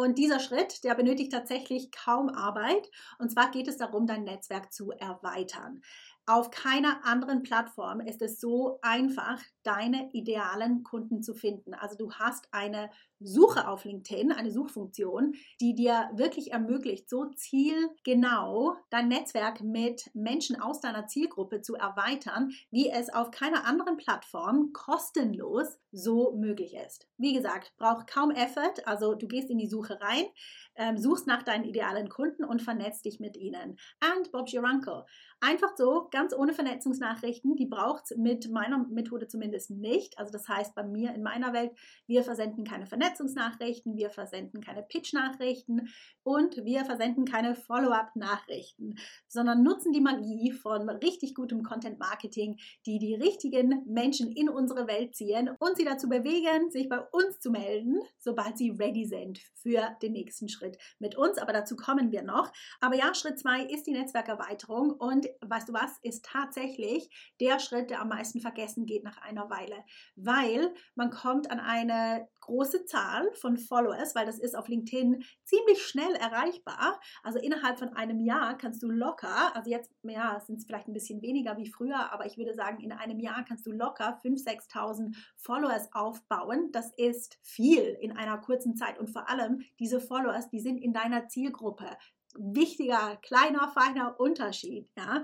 Und 0.00 0.16
dieser 0.16 0.40
Schritt, 0.40 0.82
der 0.82 0.94
benötigt 0.94 1.30
tatsächlich 1.30 1.90
kaum 1.90 2.30
Arbeit. 2.30 2.90
Und 3.18 3.30
zwar 3.30 3.50
geht 3.50 3.68
es 3.68 3.76
darum, 3.76 4.06
dein 4.06 4.24
Netzwerk 4.24 4.72
zu 4.72 4.92
erweitern. 4.92 5.82
Auf 6.24 6.50
keiner 6.50 7.04
anderen 7.04 7.42
Plattform 7.42 8.00
ist 8.00 8.22
es 8.22 8.40
so 8.40 8.78
einfach, 8.82 9.38
deine 9.62 10.10
idealen 10.12 10.82
Kunden 10.82 11.22
zu 11.22 11.34
finden. 11.34 11.74
Also 11.74 11.96
du 11.96 12.12
hast 12.12 12.48
eine 12.52 12.90
Suche 13.20 13.68
auf 13.68 13.84
LinkedIn, 13.84 14.32
eine 14.32 14.50
Suchfunktion, 14.50 15.34
die 15.60 15.74
dir 15.74 16.10
wirklich 16.14 16.52
ermöglicht, 16.52 17.10
so 17.10 17.26
zielgenau 17.26 18.76
dein 18.88 19.08
Netzwerk 19.08 19.60
mit 19.60 20.10
Menschen 20.14 20.60
aus 20.60 20.80
deiner 20.80 21.06
Zielgruppe 21.06 21.60
zu 21.60 21.74
erweitern, 21.74 22.50
wie 22.70 22.88
es 22.88 23.12
auf 23.12 23.30
keiner 23.30 23.66
anderen 23.66 23.98
Plattform 23.98 24.72
kostenlos 24.72 25.78
so 25.92 26.32
möglich 26.32 26.74
ist. 26.74 27.08
Wie 27.18 27.34
gesagt, 27.34 27.74
braucht 27.76 28.06
kaum 28.06 28.30
Effort, 28.30 28.86
also 28.86 29.14
du 29.14 29.28
gehst 29.28 29.50
in 29.50 29.58
die 29.58 29.68
Suche 29.68 30.00
rein, 30.00 30.24
ähm, 30.76 30.96
suchst 30.96 31.26
nach 31.26 31.42
deinen 31.42 31.64
idealen 31.64 32.08
Kunden 32.08 32.44
und 32.44 32.62
vernetzt 32.62 33.04
dich 33.04 33.20
mit 33.20 33.36
ihnen. 33.36 33.76
And 34.00 34.32
Bob's 34.32 34.54
your 34.54 34.64
uncle. 34.64 35.04
Einfach 35.40 35.76
so, 35.76 36.08
ganz 36.10 36.34
ohne 36.34 36.52
Vernetzungsnachrichten, 36.52 37.56
die 37.56 37.66
braucht 37.66 38.16
mit 38.16 38.50
meiner 38.50 38.78
Methode 38.88 39.26
zumindest 39.26 39.49
nicht. 39.70 40.18
Also 40.18 40.32
das 40.32 40.48
heißt 40.48 40.74
bei 40.74 40.84
mir 40.84 41.14
in 41.14 41.22
meiner 41.22 41.52
Welt, 41.52 41.72
wir 42.06 42.22
versenden 42.22 42.64
keine 42.64 42.86
Vernetzungsnachrichten, 42.86 43.96
wir 43.96 44.10
versenden 44.10 44.60
keine 44.60 44.82
Pitch-Nachrichten 44.82 45.88
und 46.22 46.56
wir 46.64 46.84
versenden 46.84 47.24
keine 47.24 47.54
Follow-up-Nachrichten, 47.54 48.98
sondern 49.26 49.62
nutzen 49.62 49.92
die 49.92 50.00
Magie 50.00 50.52
von 50.52 50.88
richtig 50.88 51.34
gutem 51.34 51.62
Content-Marketing, 51.62 52.58
die 52.86 52.98
die 52.98 53.14
richtigen 53.14 53.82
Menschen 53.86 54.30
in 54.32 54.48
unsere 54.48 54.86
Welt 54.86 55.14
ziehen 55.14 55.50
und 55.58 55.76
sie 55.76 55.84
dazu 55.84 56.08
bewegen, 56.08 56.70
sich 56.70 56.88
bei 56.88 57.00
uns 57.00 57.40
zu 57.40 57.50
melden, 57.50 58.00
sobald 58.18 58.58
sie 58.58 58.70
ready 58.70 59.04
sind 59.04 59.38
für 59.54 59.96
den 60.02 60.12
nächsten 60.12 60.48
Schritt 60.48 60.78
mit 60.98 61.16
uns. 61.16 61.38
Aber 61.38 61.52
dazu 61.52 61.76
kommen 61.76 62.12
wir 62.12 62.22
noch. 62.22 62.52
Aber 62.80 62.96
ja, 62.96 63.14
Schritt 63.14 63.38
zwei 63.38 63.64
ist 63.64 63.86
die 63.86 63.92
Netzwerkerweiterung 63.92 64.90
und 64.92 65.26
weißt 65.40 65.68
du 65.68 65.72
was, 65.72 65.98
ist 66.02 66.24
tatsächlich 66.24 67.08
der 67.40 67.58
Schritt, 67.58 67.90
der 67.90 68.00
am 68.00 68.08
meisten 68.08 68.40
vergessen 68.40 68.86
geht 68.86 69.04
nach 69.04 69.20
einer 69.40 69.50
Weile, 69.50 69.84
weil 70.16 70.74
man 70.94 71.10
kommt 71.10 71.50
an 71.50 71.60
eine 71.60 72.28
große 72.40 72.84
Zahl 72.86 73.30
von 73.34 73.56
Followers, 73.56 74.14
weil 74.14 74.26
das 74.26 74.38
ist 74.38 74.56
auf 74.56 74.68
LinkedIn 74.68 75.22
ziemlich 75.44 75.82
schnell 75.82 76.14
erreichbar. 76.14 77.00
Also 77.22 77.38
innerhalb 77.38 77.78
von 77.78 77.90
einem 77.90 78.20
Jahr 78.20 78.56
kannst 78.56 78.82
du 78.82 78.90
locker, 78.90 79.54
also 79.54 79.70
jetzt 79.70 79.92
ja, 80.02 80.40
sind 80.40 80.56
es 80.56 80.66
vielleicht 80.66 80.88
ein 80.88 80.92
bisschen 80.92 81.22
weniger 81.22 81.56
wie 81.56 81.70
früher, 81.70 82.12
aber 82.12 82.26
ich 82.26 82.36
würde 82.38 82.54
sagen, 82.54 82.80
in 82.80 82.92
einem 82.92 83.20
Jahr 83.20 83.44
kannst 83.44 83.66
du 83.66 83.72
locker 83.72 84.18
5.000, 84.24 84.70
6.000 84.70 85.16
Followers 85.36 85.92
aufbauen. 85.92 86.70
Das 86.72 86.92
ist 86.96 87.38
viel 87.42 87.96
in 88.00 88.16
einer 88.16 88.38
kurzen 88.38 88.74
Zeit 88.74 88.98
und 88.98 89.08
vor 89.08 89.28
allem 89.28 89.62
diese 89.78 90.00
Followers, 90.00 90.50
die 90.50 90.60
sind 90.60 90.78
in 90.78 90.92
deiner 90.92 91.28
Zielgruppe 91.28 91.96
wichtiger, 92.36 93.16
kleiner, 93.22 93.68
feiner 93.68 94.18
Unterschied. 94.18 94.88
Ja? 94.96 95.22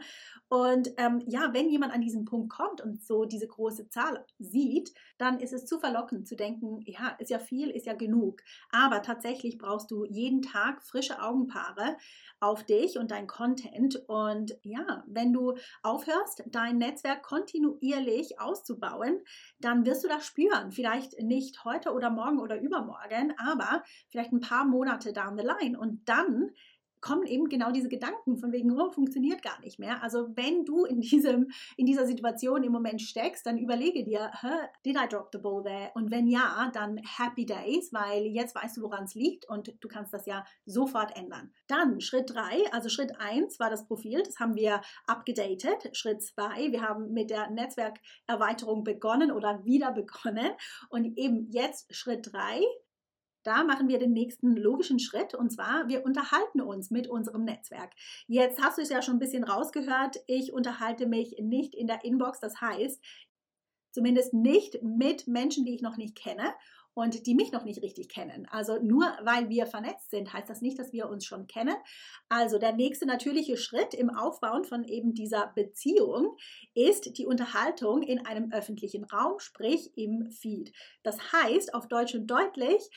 Und 0.48 0.90
ähm, 0.96 1.22
ja, 1.26 1.52
wenn 1.52 1.68
jemand 1.68 1.92
an 1.92 2.00
diesen 2.00 2.25
Punkt 2.25 2.50
kommt 2.50 2.80
und 2.80 3.04
so 3.04 3.25
diese 3.25 3.48
große 3.48 3.88
Zahl 3.88 4.25
sieht, 4.38 4.92
dann 5.18 5.40
ist 5.40 5.52
es 5.52 5.66
zu 5.66 5.78
verlockend 5.78 6.28
zu 6.28 6.36
denken, 6.36 6.82
ja, 6.86 7.16
ist 7.18 7.30
ja 7.30 7.38
viel, 7.38 7.70
ist 7.70 7.86
ja 7.86 7.94
genug. 7.94 8.42
Aber 8.70 9.02
tatsächlich 9.02 9.58
brauchst 9.58 9.90
du 9.90 10.04
jeden 10.04 10.42
Tag 10.42 10.82
frische 10.82 11.20
Augenpaare 11.20 11.96
auf 12.38 12.64
dich 12.64 12.98
und 12.98 13.10
dein 13.10 13.26
Content. 13.26 13.96
Und 14.06 14.56
ja, 14.62 15.02
wenn 15.06 15.32
du 15.32 15.56
aufhörst, 15.82 16.44
dein 16.46 16.78
Netzwerk 16.78 17.22
kontinuierlich 17.22 18.40
auszubauen, 18.40 19.20
dann 19.58 19.84
wirst 19.84 20.04
du 20.04 20.08
das 20.08 20.26
spüren. 20.26 20.70
Vielleicht 20.70 21.20
nicht 21.20 21.64
heute 21.64 21.92
oder 21.92 22.10
morgen 22.10 22.38
oder 22.38 22.60
übermorgen, 22.60 23.34
aber 23.38 23.82
vielleicht 24.10 24.32
ein 24.32 24.40
paar 24.40 24.64
Monate 24.64 25.12
down 25.12 25.36
the 25.36 25.44
line. 25.44 25.78
Und 25.78 26.08
dann 26.08 26.50
kommen 27.00 27.26
eben 27.26 27.48
genau 27.48 27.70
diese 27.70 27.88
Gedanken 27.88 28.36
von 28.38 28.52
wegen, 28.52 28.70
oh, 28.78 28.90
funktioniert 28.90 29.42
gar 29.42 29.60
nicht 29.60 29.78
mehr. 29.78 30.02
Also 30.02 30.28
wenn 30.34 30.64
du 30.64 30.84
in, 30.84 31.00
diesem, 31.00 31.50
in 31.76 31.86
dieser 31.86 32.06
Situation 32.06 32.62
im 32.62 32.72
Moment 32.72 33.02
steckst, 33.02 33.46
dann 33.46 33.58
überlege 33.58 34.04
dir, 34.04 34.30
did 34.84 34.96
I 34.96 35.08
drop 35.08 35.30
the 35.32 35.38
ball 35.38 35.62
there? 35.62 35.90
Und 35.94 36.10
wenn 36.10 36.26
ja, 36.26 36.70
dann 36.72 36.98
happy 36.98 37.46
days, 37.46 37.92
weil 37.92 38.26
jetzt 38.26 38.54
weißt 38.54 38.76
du, 38.76 38.82
woran 38.82 39.04
es 39.04 39.14
liegt 39.14 39.48
und 39.48 39.74
du 39.80 39.88
kannst 39.88 40.12
das 40.12 40.26
ja 40.26 40.44
sofort 40.64 41.16
ändern. 41.16 41.52
Dann 41.66 42.00
Schritt 42.00 42.30
3, 42.34 42.72
also 42.72 42.88
Schritt 42.88 43.12
1 43.18 43.58
war 43.60 43.70
das 43.70 43.86
Profil, 43.86 44.22
das 44.22 44.38
haben 44.38 44.54
wir 44.54 44.80
abgedatet. 45.06 45.96
Schritt 45.96 46.22
2, 46.22 46.72
wir 46.72 46.82
haben 46.82 47.12
mit 47.12 47.30
der 47.30 47.50
Netzwerkerweiterung 47.50 48.84
begonnen 48.84 49.30
oder 49.30 49.64
wieder 49.64 49.92
begonnen. 49.92 50.50
Und 50.88 51.16
eben 51.18 51.48
jetzt 51.50 51.94
Schritt 51.94 52.32
3, 52.32 52.60
da 53.46 53.64
machen 53.64 53.88
wir 53.88 53.98
den 53.98 54.12
nächsten 54.12 54.56
logischen 54.56 54.98
Schritt 54.98 55.34
und 55.34 55.50
zwar, 55.50 55.88
wir 55.88 56.04
unterhalten 56.04 56.60
uns 56.60 56.90
mit 56.90 57.08
unserem 57.08 57.44
Netzwerk. 57.44 57.92
Jetzt 58.26 58.62
hast 58.62 58.78
du 58.78 58.82
es 58.82 58.88
ja 58.88 59.02
schon 59.02 59.16
ein 59.16 59.20
bisschen 59.20 59.44
rausgehört, 59.44 60.16
ich 60.26 60.52
unterhalte 60.52 61.06
mich 61.06 61.36
nicht 61.40 61.74
in 61.74 61.86
der 61.86 62.04
Inbox, 62.04 62.40
das 62.40 62.60
heißt, 62.60 63.02
zumindest 63.92 64.34
nicht 64.34 64.82
mit 64.82 65.26
Menschen, 65.26 65.64
die 65.64 65.74
ich 65.74 65.82
noch 65.82 65.96
nicht 65.96 66.16
kenne 66.16 66.54
und 66.96 67.26
die 67.26 67.34
mich 67.34 67.52
noch 67.52 67.64
nicht 67.64 67.82
richtig 67.82 68.08
kennen. 68.08 68.46
Also 68.50 68.82
nur 68.82 69.04
weil 69.22 69.50
wir 69.50 69.66
vernetzt 69.66 70.10
sind, 70.10 70.32
heißt 70.32 70.48
das 70.48 70.62
nicht, 70.62 70.78
dass 70.78 70.94
wir 70.94 71.10
uns 71.10 71.26
schon 71.26 71.46
kennen. 71.46 71.76
Also 72.30 72.58
der 72.58 72.72
nächste 72.72 73.04
natürliche 73.06 73.58
Schritt 73.58 73.92
im 73.92 74.08
Aufbauen 74.08 74.64
von 74.64 74.82
eben 74.82 75.12
dieser 75.12 75.52
Beziehung 75.54 76.36
ist 76.74 77.18
die 77.18 77.26
Unterhaltung 77.26 78.02
in 78.02 78.24
einem 78.24 78.50
öffentlichen 78.50 79.04
Raum, 79.04 79.38
sprich 79.40 79.92
im 79.96 80.30
Feed. 80.30 80.72
Das 81.02 81.32
heißt 81.32 81.74
auf 81.74 81.86
Deutsch 81.86 82.14
und 82.14 82.28
deutlich, 82.28 82.88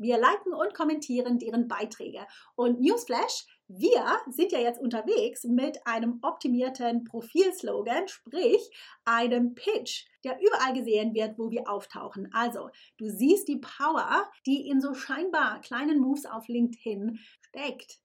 wir 0.00 0.18
liken 0.18 0.54
und 0.54 0.74
kommentieren 0.74 1.38
deren 1.38 1.68
Beiträge. 1.68 2.26
Und 2.56 2.80
Newsflash, 2.80 3.46
wir 3.68 4.18
sind 4.30 4.50
ja 4.50 4.58
jetzt 4.58 4.80
unterwegs 4.80 5.44
mit 5.44 5.86
einem 5.86 6.18
optimierten 6.22 7.04
Profilslogan, 7.04 8.08
sprich 8.08 8.70
einem 9.04 9.54
Pitch, 9.54 10.06
der 10.24 10.40
überall 10.40 10.72
gesehen 10.72 11.14
wird, 11.14 11.38
wo 11.38 11.50
wir 11.50 11.68
auftauchen. 11.68 12.30
Also, 12.32 12.70
du 12.96 13.08
siehst 13.08 13.46
die 13.46 13.60
Power, 13.60 14.28
die 14.46 14.68
in 14.68 14.80
so 14.80 14.94
scheinbar 14.94 15.60
kleinen 15.60 16.00
Moves 16.00 16.24
auf 16.24 16.48
LinkedIn 16.48 17.20
steckt. 17.42 18.00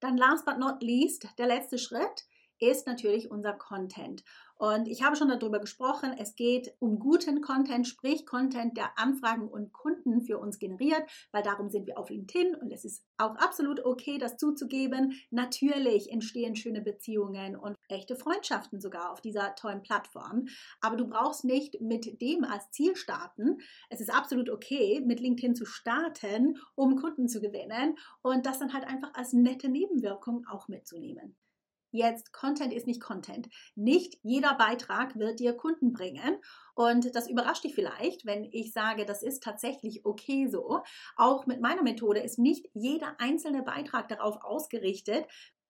Dann 0.00 0.16
last 0.16 0.44
but 0.44 0.58
not 0.58 0.82
least, 0.82 1.26
der 1.38 1.46
letzte 1.46 1.78
Schritt 1.78 2.26
ist 2.58 2.86
natürlich 2.86 3.30
unser 3.30 3.52
Content. 3.52 4.24
Und 4.58 4.88
ich 4.88 5.02
habe 5.02 5.16
schon 5.16 5.28
darüber 5.28 5.58
gesprochen, 5.58 6.14
es 6.18 6.34
geht 6.34 6.74
um 6.78 6.98
guten 6.98 7.42
Content, 7.42 7.86
sprich 7.86 8.24
Content, 8.24 8.76
der 8.76 8.98
Anfragen 8.98 9.48
und 9.48 9.72
Kunden 9.72 10.22
für 10.22 10.38
uns 10.38 10.58
generiert, 10.58 11.02
weil 11.30 11.42
darum 11.42 11.68
sind 11.68 11.86
wir 11.86 11.98
auf 11.98 12.08
LinkedIn 12.08 12.54
und 12.54 12.72
es 12.72 12.84
ist 12.84 13.04
auch 13.18 13.36
absolut 13.36 13.84
okay, 13.84 14.16
das 14.16 14.38
zuzugeben. 14.38 15.12
Natürlich 15.30 16.10
entstehen 16.10 16.56
schöne 16.56 16.80
Beziehungen 16.80 17.54
und 17.54 17.76
echte 17.88 18.16
Freundschaften 18.16 18.80
sogar 18.80 19.12
auf 19.12 19.20
dieser 19.20 19.54
tollen 19.56 19.82
Plattform. 19.82 20.46
Aber 20.80 20.96
du 20.96 21.06
brauchst 21.06 21.44
nicht 21.44 21.80
mit 21.82 22.20
dem 22.22 22.44
als 22.44 22.70
Ziel 22.70 22.96
starten. 22.96 23.58
Es 23.90 24.00
ist 24.00 24.12
absolut 24.12 24.48
okay, 24.48 25.02
mit 25.04 25.20
LinkedIn 25.20 25.54
zu 25.54 25.66
starten, 25.66 26.58
um 26.74 26.96
Kunden 26.96 27.28
zu 27.28 27.40
gewinnen 27.40 27.98
und 28.22 28.46
das 28.46 28.58
dann 28.58 28.72
halt 28.72 28.84
einfach 28.84 29.12
als 29.14 29.34
nette 29.34 29.68
Nebenwirkung 29.68 30.46
auch 30.46 30.68
mitzunehmen. 30.68 31.36
Jetzt, 31.96 32.34
Content 32.34 32.74
ist 32.74 32.86
nicht 32.86 33.00
Content. 33.00 33.48
Nicht 33.74 34.18
jeder 34.22 34.54
Beitrag 34.54 35.16
wird 35.16 35.40
dir 35.40 35.54
Kunden 35.54 35.94
bringen. 35.94 36.36
Und 36.74 37.16
das 37.16 37.26
überrascht 37.26 37.64
dich 37.64 37.74
vielleicht, 37.74 38.26
wenn 38.26 38.44
ich 38.52 38.74
sage, 38.74 39.06
das 39.06 39.22
ist 39.22 39.42
tatsächlich 39.42 40.04
okay 40.04 40.46
so. 40.46 40.82
Auch 41.16 41.46
mit 41.46 41.62
meiner 41.62 41.82
Methode 41.82 42.20
ist 42.20 42.38
nicht 42.38 42.68
jeder 42.74 43.18
einzelne 43.18 43.62
Beitrag 43.62 44.08
darauf 44.08 44.44
ausgerichtet, 44.44 45.24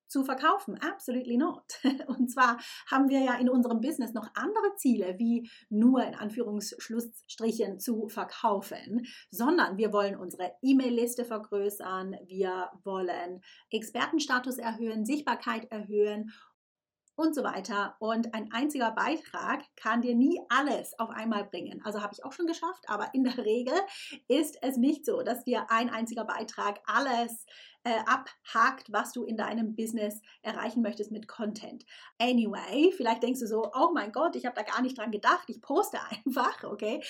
zu 0.08 0.25
verkaufen. 0.25 0.78
Absolutely 0.80 1.36
not. 1.36 1.64
Und 2.06 2.30
zwar 2.30 2.58
haben 2.90 3.08
wir 3.08 3.20
ja 3.20 3.34
in 3.34 3.48
unserem 3.48 3.80
Business 3.80 4.12
noch 4.12 4.28
andere 4.34 4.75
Ziele, 4.76 5.18
wie 5.18 5.50
nur 5.68 6.02
in 6.04 6.14
Anführungsschlussstrichen 6.14 7.78
zu 7.78 8.08
verkaufen, 8.08 9.06
sondern 9.30 9.76
wir 9.76 9.92
wollen 9.92 10.16
unsere 10.16 10.52
E-Mail-Liste 10.62 11.25
vergrößern, 11.25 12.16
wir 12.26 12.70
wollen 12.84 13.42
Expertenstatus 13.70 14.58
erhöhen, 14.58 15.04
Sichtbarkeit 15.04 15.70
erhöhen 15.70 16.32
und 17.16 17.35
so 17.35 17.42
weiter. 17.42 17.96
Und 17.99 18.35
ein 18.35 18.52
einziger 18.52 18.92
Beitrag 18.92 19.64
kann 19.75 20.02
dir 20.02 20.14
nie 20.14 20.40
alles 20.49 20.99
auf 20.99 21.11
einmal 21.11 21.44
bringen. 21.44 21.80
Also 21.85 22.02
habe 22.02 22.14
ich 22.14 22.25
auch 22.25 22.32
schon 22.32 22.46
geschafft, 22.46 22.85
aber 22.87 23.12
in 23.14 23.25
der 23.25 23.38
Regel 23.38 23.75
ist 24.28 24.58
es 24.62 24.76
nicht 24.76 25.04
so, 25.04 25.23
dass 25.23 25.44
dir 25.44 25.66
ein 25.70 25.90
einziger 25.90 26.25
Beitrag 26.25 26.80
alles 26.87 27.46
äh, 27.85 27.99
abhakt, 28.06 28.92
was 28.92 29.12
du 29.12 29.25
in 29.25 29.37
deinem 29.37 29.75
Business 29.76 30.20
erreichen 30.42 30.82
möchtest 30.82 31.11
mit 31.11 31.28
Content. 31.28 31.85
Anyway, 32.18 32.92
vielleicht 32.96 33.23
denkst 33.23 33.40
du 33.40 33.46
so, 33.46 33.70
oh 33.75 33.90
mein 33.94 34.12
Gott, 34.12 34.37
ich 34.37 34.44
habe 34.44 34.56
da 34.56 34.62
gar 34.62 34.82
nicht 34.82 34.99
dran 34.99 35.11
gedacht, 35.11 35.44
ich 35.49 35.62
poste 35.62 35.99
einfach, 36.25 36.64
okay? 36.64 37.02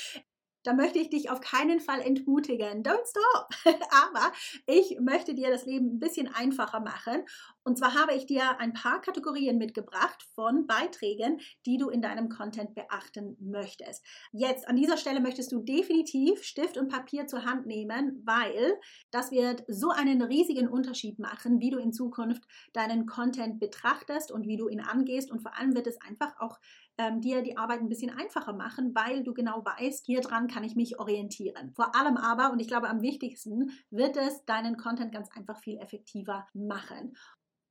Da 0.67 0.73
möchte 0.73 0.99
ich 0.99 1.11
dich 1.11 1.31
auf 1.31 1.41
keinen 1.41 1.79
Fall 1.79 2.01
entmutigen. 2.01 2.83
Don't 2.83 3.07
stop. 3.07 3.49
Aber 3.91 4.33
ich 4.67 4.99
möchte 5.01 5.35
dir 5.35 5.49
das 5.51 5.65
Leben 5.65 5.95
ein 5.95 5.99
bisschen 6.01 6.27
einfacher 6.27 6.81
machen 6.81 7.25
Und 7.63 7.79
zwar 7.79 7.95
habe 7.95 8.15
ich 8.15 8.27
dir 8.27 8.59
ein 8.59 8.73
paar 8.73 9.01
Kategorien 9.01 9.59
mitgebracht 9.59 10.27
von 10.35 10.67
Beiträgen, 10.67 11.41
die 11.67 11.79
du 11.79 11.89
in 11.89 12.03
deinem 12.03 12.29
Content 12.29 12.75
beachten 12.75 13.37
möchtest. 13.41 14.05
Jetzt 14.33 14.67
an 14.69 14.75
dieser 14.75 14.97
Stelle 14.97 15.21
möchtest 15.21 15.53
du 15.53 15.61
definitiv 15.61 16.43
Stift 16.43 16.77
und 16.77 16.89
Papier 16.89 17.29
zur 17.29 17.45
Hand 17.45 17.67
nehmen, 17.67 18.23
weil 18.25 18.77
das 19.13 19.31
wird 19.31 19.63
so 19.69 19.91
einen 19.91 20.21
riesigen 20.21 20.69
Unterschied 20.69 21.21
machen, 21.21 21.61
wie 21.61 21.71
du 21.71 21.79
in 21.79 21.93
Zukunft 21.93 22.43
deinen 22.73 23.07
Content 23.07 23.61
betrachtest 23.61 24.33
und 24.33 24.49
wie 24.49 24.57
du 24.57 24.69
ihn 24.69 24.81
angehst. 24.81 25.31
Und 25.31 25.43
vor 25.43 25.57
allem 25.57 25.77
wird 25.77 25.87
es 25.87 26.01
einfach 26.01 26.35
auch 26.41 26.59
ähm, 26.99 27.21
dir 27.21 27.43
die 27.43 27.57
Arbeit 27.57 27.81
ein 27.81 27.89
bisschen 27.89 28.11
einfacher 28.11 28.53
machen, 28.53 28.95
weil 28.95 29.23
du 29.23 29.35
genau 29.35 29.65
weißt, 29.65 30.07
hier 30.07 30.21
dran 30.21 30.49
kann 30.49 30.65
ich 30.65 30.77
mich 30.77 30.99
orientieren. 30.99 31.73
Vor 31.75 31.95
allem 31.95 32.17
aber, 32.17 32.53
und 32.53 32.61
ich 32.61 32.69
glaube 32.69 32.89
am 32.89 33.03
wichtigsten, 33.03 33.71
wird 33.91 34.17
es 34.17 34.45
deinen 34.45 34.77
Content 34.77 35.13
ganz 35.13 35.31
einfach 35.37 35.59
viel 35.59 35.79
effektiver 35.79 36.47
machen. 36.55 37.17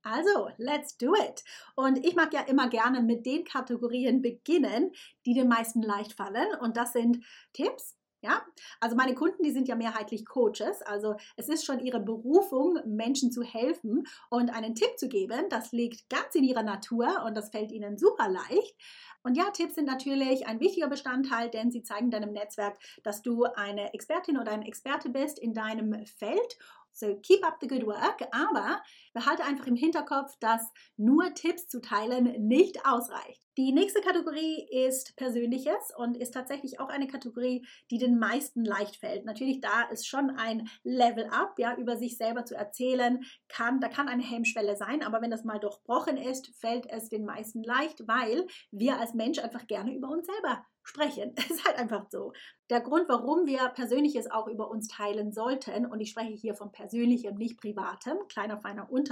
Also, 0.02 0.50
let's 0.58 0.96
do 0.96 1.14
it. 1.16 1.42
Und 1.74 2.06
ich 2.06 2.14
mag 2.14 2.32
ja 2.32 2.42
immer 2.42 2.68
gerne 2.68 3.02
mit 3.02 3.26
den 3.26 3.44
Kategorien 3.44 4.22
beginnen, 4.22 4.92
die 5.26 5.34
den 5.34 5.48
meisten 5.48 5.82
leicht 5.82 6.12
fallen. 6.12 6.46
Und 6.60 6.76
das 6.76 6.92
sind 6.92 7.24
Tipps, 7.52 7.96
ja, 8.26 8.42
also 8.80 8.96
meine 8.96 9.14
Kunden, 9.14 9.42
die 9.42 9.52
sind 9.52 9.68
ja 9.68 9.76
mehrheitlich 9.76 10.26
Coaches. 10.26 10.82
Also 10.82 11.14
es 11.36 11.48
ist 11.48 11.64
schon 11.64 11.78
ihre 11.78 12.00
Berufung, 12.00 12.78
Menschen 12.84 13.30
zu 13.30 13.42
helfen 13.42 14.06
und 14.30 14.50
einen 14.50 14.74
Tipp 14.74 14.98
zu 14.98 15.08
geben. 15.08 15.48
Das 15.48 15.72
liegt 15.72 16.10
ganz 16.10 16.34
in 16.34 16.44
ihrer 16.44 16.64
Natur 16.64 17.22
und 17.24 17.36
das 17.36 17.50
fällt 17.50 17.70
ihnen 17.70 17.96
super 17.96 18.28
leicht. 18.28 18.76
Und 19.22 19.36
ja, 19.36 19.50
Tipps 19.50 19.74
sind 19.74 19.86
natürlich 19.86 20.46
ein 20.46 20.60
wichtiger 20.60 20.88
Bestandteil, 20.88 21.50
denn 21.50 21.70
sie 21.70 21.82
zeigen 21.82 22.10
deinem 22.10 22.32
Netzwerk, 22.32 22.78
dass 23.02 23.22
du 23.22 23.44
eine 23.44 23.92
Expertin 23.94 24.38
oder 24.38 24.52
ein 24.52 24.62
Experte 24.62 25.08
bist 25.08 25.38
in 25.38 25.52
deinem 25.52 26.04
Feld 26.06 26.58
so 26.96 27.14
keep 27.16 27.44
up 27.44 27.58
the 27.60 27.68
good 27.68 27.86
work, 27.86 28.26
aber 28.32 28.80
behalte 29.16 29.44
einfach 29.44 29.66
im 29.66 29.76
Hinterkopf, 29.76 30.36
dass 30.40 30.70
nur 30.98 31.32
Tipps 31.32 31.68
zu 31.68 31.80
teilen 31.80 32.46
nicht 32.46 32.84
ausreicht. 32.84 33.42
Die 33.56 33.72
nächste 33.72 34.02
Kategorie 34.02 34.68
ist 34.70 35.16
Persönliches 35.16 35.90
und 35.96 36.18
ist 36.18 36.34
tatsächlich 36.34 36.78
auch 36.80 36.90
eine 36.90 37.06
Kategorie, 37.06 37.66
die 37.90 37.96
den 37.96 38.18
meisten 38.18 38.62
leicht 38.62 38.96
fällt. 38.96 39.24
Natürlich, 39.24 39.62
da 39.62 39.84
ist 39.84 40.06
schon 40.06 40.28
ein 40.28 40.68
Level 40.84 41.24
up, 41.30 41.58
ja, 41.58 41.74
über 41.76 41.96
sich 41.96 42.18
selber 42.18 42.44
zu 42.44 42.54
erzählen, 42.54 43.24
kann, 43.48 43.80
da 43.80 43.88
kann 43.88 44.08
eine 44.08 44.22
Hemmschwelle 44.22 44.76
sein, 44.76 45.02
aber 45.02 45.22
wenn 45.22 45.30
das 45.30 45.44
mal 45.44 45.58
durchbrochen 45.58 46.18
ist, 46.18 46.54
fällt 46.60 46.84
es 46.90 47.08
den 47.08 47.24
meisten 47.24 47.62
leicht, 47.62 48.06
weil 48.06 48.46
wir 48.70 49.00
als 49.00 49.14
Mensch 49.14 49.38
einfach 49.38 49.66
gerne 49.66 49.94
über 49.94 50.10
uns 50.10 50.26
selber 50.26 50.62
sprechen. 50.86 51.34
Es 51.46 51.50
ist 51.50 51.64
halt 51.64 51.78
einfach 51.78 52.06
so. 52.10 52.32
Der 52.70 52.80
Grund, 52.80 53.08
warum 53.08 53.46
wir 53.46 53.68
Persönliches 53.70 54.30
auch 54.30 54.48
über 54.48 54.70
uns 54.70 54.88
teilen 54.88 55.32
sollten, 55.32 55.86
und 55.86 56.00
ich 56.00 56.10
spreche 56.10 56.34
hier 56.34 56.54
von 56.54 56.72
Persönlichem, 56.72 57.36
nicht 57.36 57.58
Privatem, 57.60 58.18
kleiner 58.28 58.58
feiner 58.58 58.90
Unterschied, 58.90 59.05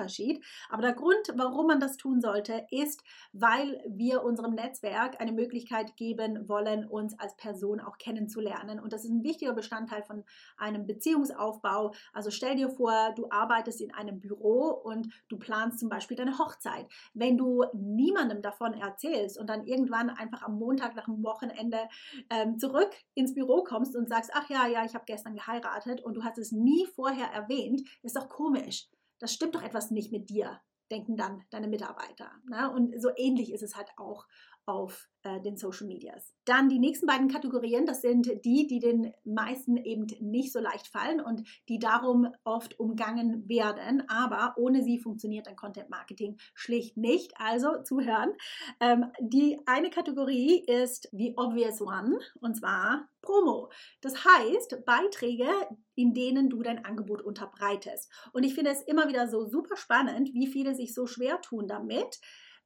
aber 0.69 0.83
der 0.83 0.93
Grund, 0.93 1.33
warum 1.35 1.67
man 1.67 1.81
das 1.81 1.97
tun 1.97 2.21
sollte, 2.21 2.67
ist, 2.71 3.03
weil 3.33 3.83
wir 3.89 4.23
unserem 4.23 4.55
Netzwerk 4.55 5.21
eine 5.21 5.33
Möglichkeit 5.33 5.97
geben 5.97 6.49
wollen, 6.49 6.87
uns 6.87 7.19
als 7.19 7.37
Person 7.37 7.81
auch 7.81 7.99
kennenzulernen. 7.99 8.81
Und 8.81 8.93
das 8.93 9.05
ist 9.05 9.11
ein 9.11 9.25
wichtiger 9.25 9.53
Bestandteil 9.53 10.03
von 10.03 10.25
einem 10.57 10.87
Beziehungsaufbau. 10.87 11.93
Also 12.13 12.31
stell 12.31 12.57
dir 12.57 12.71
vor, 12.71 13.13
du 13.17 13.27
arbeitest 13.31 13.81
in 13.81 13.93
einem 13.95 14.21
Büro 14.21 14.69
und 14.69 15.09
du 15.29 15.39
planst 15.39 15.79
zum 15.79 15.89
Beispiel 15.89 16.17
deine 16.17 16.39
Hochzeit. 16.39 16.87
Wenn 17.13 17.37
du 17.37 17.65
niemandem 17.75 18.43
davon 18.43 18.75
erzählst 18.75 19.39
und 19.39 19.49
dann 19.49 19.67
irgendwann 19.67 20.11
einfach 20.11 20.43
am 20.43 20.59
Montag 20.59 20.95
nach 20.97 21.05
dem 21.07 21.23
Wochenende 21.23 21.35
Wochenende 21.35 21.89
ähm, 22.31 22.59
zurück 22.59 22.91
ins 23.15 23.35
Büro 23.35 23.65
kommst 23.65 23.97
und 23.97 24.09
sagst, 24.09 24.31
ach 24.35 24.49
ja, 24.49 24.67
ja, 24.67 24.85
ich 24.85 24.95
habe 24.95 25.05
gestern 25.07 25.35
geheiratet 25.35 26.03
und 26.03 26.15
du 26.15 26.25
hast 26.25 26.39
es 26.39 26.53
nie 26.53 26.87
vorher 26.95 27.27
erwähnt, 27.29 27.83
ist 28.03 28.17
doch 28.17 28.29
komisch. 28.29 28.89
Das 29.25 29.33
stimmt 29.33 29.54
doch 29.54 29.62
etwas 29.62 29.90
nicht 29.90 30.12
mit 30.12 30.28
dir, 30.28 30.61
denken 30.90 31.16
dann 31.16 31.47
deine 31.49 31.66
Mitarbeiter. 31.66 32.31
Ne? 32.47 32.71
Und 32.71 33.00
so 33.00 33.09
ähnlich 33.16 33.54
ist 33.54 33.62
es 33.62 33.75
halt 33.75 33.88
auch 33.97 34.26
auf 34.66 35.09
äh, 35.23 35.40
den 35.40 35.56
Social 35.56 35.87
Medias. 35.87 36.35
Dann 36.44 36.68
die 36.68 36.78
nächsten 36.78 37.06
beiden 37.06 37.28
Kategorien, 37.28 37.87
das 37.87 38.02
sind 38.02 38.30
die, 38.44 38.66
die 38.66 38.78
den 38.78 39.12
meisten 39.25 39.76
eben 39.76 40.06
nicht 40.21 40.52
so 40.52 40.61
leicht 40.61 40.87
fallen 40.88 41.21
und 41.21 41.42
die 41.68 41.78
darum 41.78 42.28
oft 42.44 42.78
umgangen 42.78 43.49
werden, 43.49 44.09
aber 44.09 44.54
ohne 44.56 44.83
sie 44.83 44.99
funktioniert 44.99 45.49
ein 45.49 45.56
Content 45.56 45.90
Marketing 45.90 46.37
schlicht 46.54 46.97
nicht. 46.97 47.33
Also 47.38 47.83
zuhören. 47.83 48.33
Ähm, 48.80 49.06
die 49.21 49.59
eine 49.66 49.90
Kategorie 49.90 50.64
ist 50.66 51.09
the 51.12 51.35
obvious 51.37 51.80
one 51.80 52.18
und 52.40 52.56
zwar 52.56 53.09
Promo. 53.23 53.71
Das 54.02 54.25
heißt 54.25 54.85
Beiträge, 54.85 55.49
in 55.94 56.12
denen 56.12 56.50
du 56.50 56.62
dein 56.62 56.85
Angebot 56.85 57.23
unterbreitest. 57.23 58.11
Und 58.33 58.44
ich 58.44 58.54
finde 58.54 58.71
es 58.71 58.83
immer 58.83 59.09
wieder 59.09 59.28
so 59.28 59.47
super 59.47 59.76
spannend, 59.76 60.33
wie 60.35 60.47
viele 60.47 60.75
sich 60.75 60.94
so 60.94 61.06
schwer 61.06 61.40
tun 61.40 61.66
damit, 61.66 62.21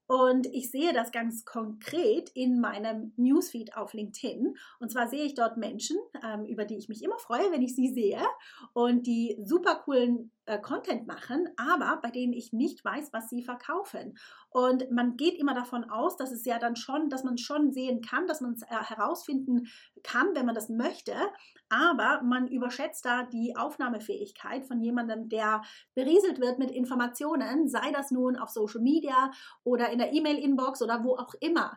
und 0.08 0.46
ich 0.46 0.70
sehe 0.70 0.94
das 0.94 1.12
ganz 1.12 1.44
konkret 1.44 2.30
in 2.30 2.60
meinem 2.60 3.12
Newsfeed 3.16 3.76
auf 3.76 3.92
LinkedIn. 3.92 4.56
Und 4.80 4.90
zwar 4.90 5.06
sehe 5.08 5.24
ich 5.24 5.34
dort 5.34 5.58
Menschen, 5.58 5.98
ähm, 6.24 6.46
über 6.46 6.64
die 6.64 6.78
ich 6.78 6.88
mich 6.88 7.04
immer 7.04 7.18
freue, 7.18 7.52
wenn 7.52 7.60
ich 7.60 7.74
sie 7.74 7.92
sehe 7.92 8.22
und 8.72 9.06
die 9.06 9.38
super 9.44 9.76
coolen 9.84 10.32
äh, 10.48 10.58
Content 10.58 11.06
machen, 11.06 11.48
aber 11.56 12.00
bei 12.02 12.10
denen 12.10 12.32
ich 12.32 12.52
nicht 12.52 12.84
weiß, 12.84 13.12
was 13.12 13.28
sie 13.28 13.42
verkaufen. 13.42 14.16
Und 14.50 14.90
man 14.90 15.16
geht 15.16 15.38
immer 15.38 15.54
davon 15.54 15.88
aus, 15.90 16.16
dass 16.16 16.32
es 16.32 16.44
ja 16.46 16.58
dann 16.58 16.74
schon, 16.74 17.10
dass 17.10 17.22
man 17.22 17.36
schon 17.36 17.70
sehen 17.70 18.00
kann, 18.00 18.26
dass 18.26 18.40
man 18.40 18.54
es 18.54 18.62
äh, 18.62 18.66
herausfinden 18.68 19.68
kann, 20.02 20.34
wenn 20.34 20.46
man 20.46 20.54
das 20.54 20.70
möchte. 20.70 21.14
Aber 21.68 22.22
man 22.22 22.48
überschätzt 22.48 23.04
da 23.04 23.24
die 23.24 23.54
Aufnahmefähigkeit 23.56 24.64
von 24.64 24.80
jemandem, 24.80 25.28
der 25.28 25.62
berieselt 25.94 26.40
wird 26.40 26.58
mit 26.58 26.70
Informationen, 26.70 27.68
sei 27.68 27.92
das 27.92 28.10
nun 28.10 28.36
auf 28.36 28.48
Social 28.48 28.80
Media 28.80 29.30
oder 29.64 29.90
in 29.90 29.98
der 29.98 30.14
E-Mail-Inbox 30.14 30.80
oder 30.80 31.04
wo 31.04 31.16
auch 31.16 31.34
immer. 31.40 31.76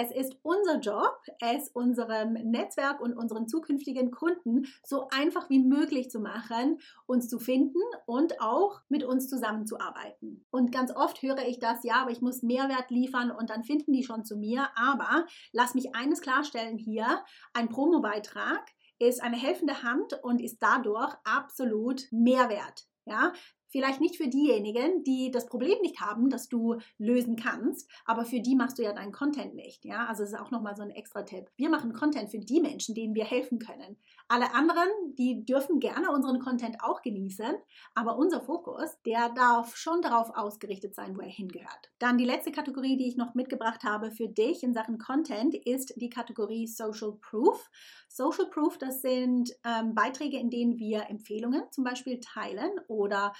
Es 0.00 0.12
ist 0.12 0.36
unser 0.42 0.78
Job, 0.78 1.18
es 1.40 1.70
unserem 1.70 2.34
Netzwerk 2.34 3.00
und 3.00 3.14
unseren 3.14 3.48
zukünftigen 3.48 4.12
Kunden 4.12 4.68
so 4.84 5.08
einfach 5.08 5.50
wie 5.50 5.58
möglich 5.58 6.08
zu 6.08 6.20
machen, 6.20 6.78
uns 7.06 7.28
zu 7.28 7.40
finden 7.40 7.80
und 8.06 8.40
auch 8.40 8.80
mit 8.88 9.02
uns 9.02 9.28
zusammenzuarbeiten. 9.28 10.46
Und 10.52 10.70
ganz 10.70 10.94
oft 10.94 11.20
höre 11.20 11.44
ich 11.48 11.58
das, 11.58 11.82
ja, 11.82 11.96
aber 11.96 12.12
ich 12.12 12.20
muss 12.20 12.44
Mehrwert 12.44 12.92
liefern 12.92 13.32
und 13.32 13.50
dann 13.50 13.64
finden 13.64 13.92
die 13.92 14.04
schon 14.04 14.24
zu 14.24 14.36
mir. 14.36 14.68
Aber 14.76 15.26
lass 15.50 15.74
mich 15.74 15.96
eines 15.96 16.20
klarstellen 16.20 16.78
hier, 16.78 17.24
ein 17.52 17.68
Promobeitrag 17.68 18.64
ist 19.00 19.20
eine 19.20 19.36
helfende 19.36 19.82
Hand 19.82 20.12
und 20.22 20.40
ist 20.40 20.58
dadurch 20.60 21.12
absolut 21.24 22.02
Mehrwert. 22.12 22.86
Ja, 23.04 23.32
Vielleicht 23.70 24.00
nicht 24.00 24.16
für 24.16 24.28
diejenigen, 24.28 25.04
die 25.04 25.30
das 25.30 25.46
Problem 25.46 25.78
nicht 25.82 26.00
haben, 26.00 26.30
das 26.30 26.48
du 26.48 26.76
lösen 26.98 27.36
kannst, 27.36 27.88
aber 28.04 28.24
für 28.24 28.40
die 28.40 28.56
machst 28.56 28.78
du 28.78 28.82
ja 28.82 28.92
deinen 28.92 29.12
Content 29.12 29.54
nicht. 29.54 29.84
Ja, 29.84 30.06
also 30.06 30.22
es 30.22 30.32
ist 30.32 30.38
auch 30.38 30.50
nochmal 30.50 30.76
so 30.76 30.82
ein 30.82 30.90
extra 30.90 31.22
Tipp. 31.22 31.50
Wir 31.56 31.68
machen 31.68 31.92
Content 31.92 32.30
für 32.30 32.38
die 32.38 32.60
Menschen, 32.60 32.94
denen 32.94 33.14
wir 33.14 33.24
helfen 33.24 33.58
können. 33.58 33.96
Alle 34.28 34.52
anderen, 34.54 34.88
die 35.16 35.44
dürfen 35.44 35.80
gerne 35.80 36.10
unseren 36.10 36.38
Content 36.38 36.76
auch 36.82 37.02
genießen, 37.02 37.56
aber 37.94 38.18
unser 38.18 38.40
Fokus, 38.40 39.00
der 39.06 39.30
darf 39.30 39.76
schon 39.76 40.02
darauf 40.02 40.30
ausgerichtet 40.36 40.94
sein, 40.94 41.16
wo 41.16 41.20
er 41.20 41.28
hingehört. 41.28 41.90
Dann 41.98 42.18
die 42.18 42.24
letzte 42.24 42.52
Kategorie, 42.52 42.96
die 42.96 43.08
ich 43.08 43.16
noch 43.16 43.34
mitgebracht 43.34 43.84
habe 43.84 44.10
für 44.10 44.28
dich 44.28 44.62
in 44.62 44.74
Sachen 44.74 44.98
Content, 44.98 45.54
ist 45.54 45.94
die 45.96 46.10
Kategorie 46.10 46.66
Social 46.66 47.12
Proof. 47.20 47.70
Social 48.08 48.46
Proof, 48.46 48.78
das 48.78 49.02
sind 49.02 49.52
ähm, 49.64 49.94
Beiträge, 49.94 50.38
in 50.38 50.50
denen 50.50 50.78
wir 50.78 51.08
Empfehlungen 51.08 51.62
zum 51.70 51.84
Beispiel 51.84 52.20
teilen 52.20 52.70
oder 52.88 53.32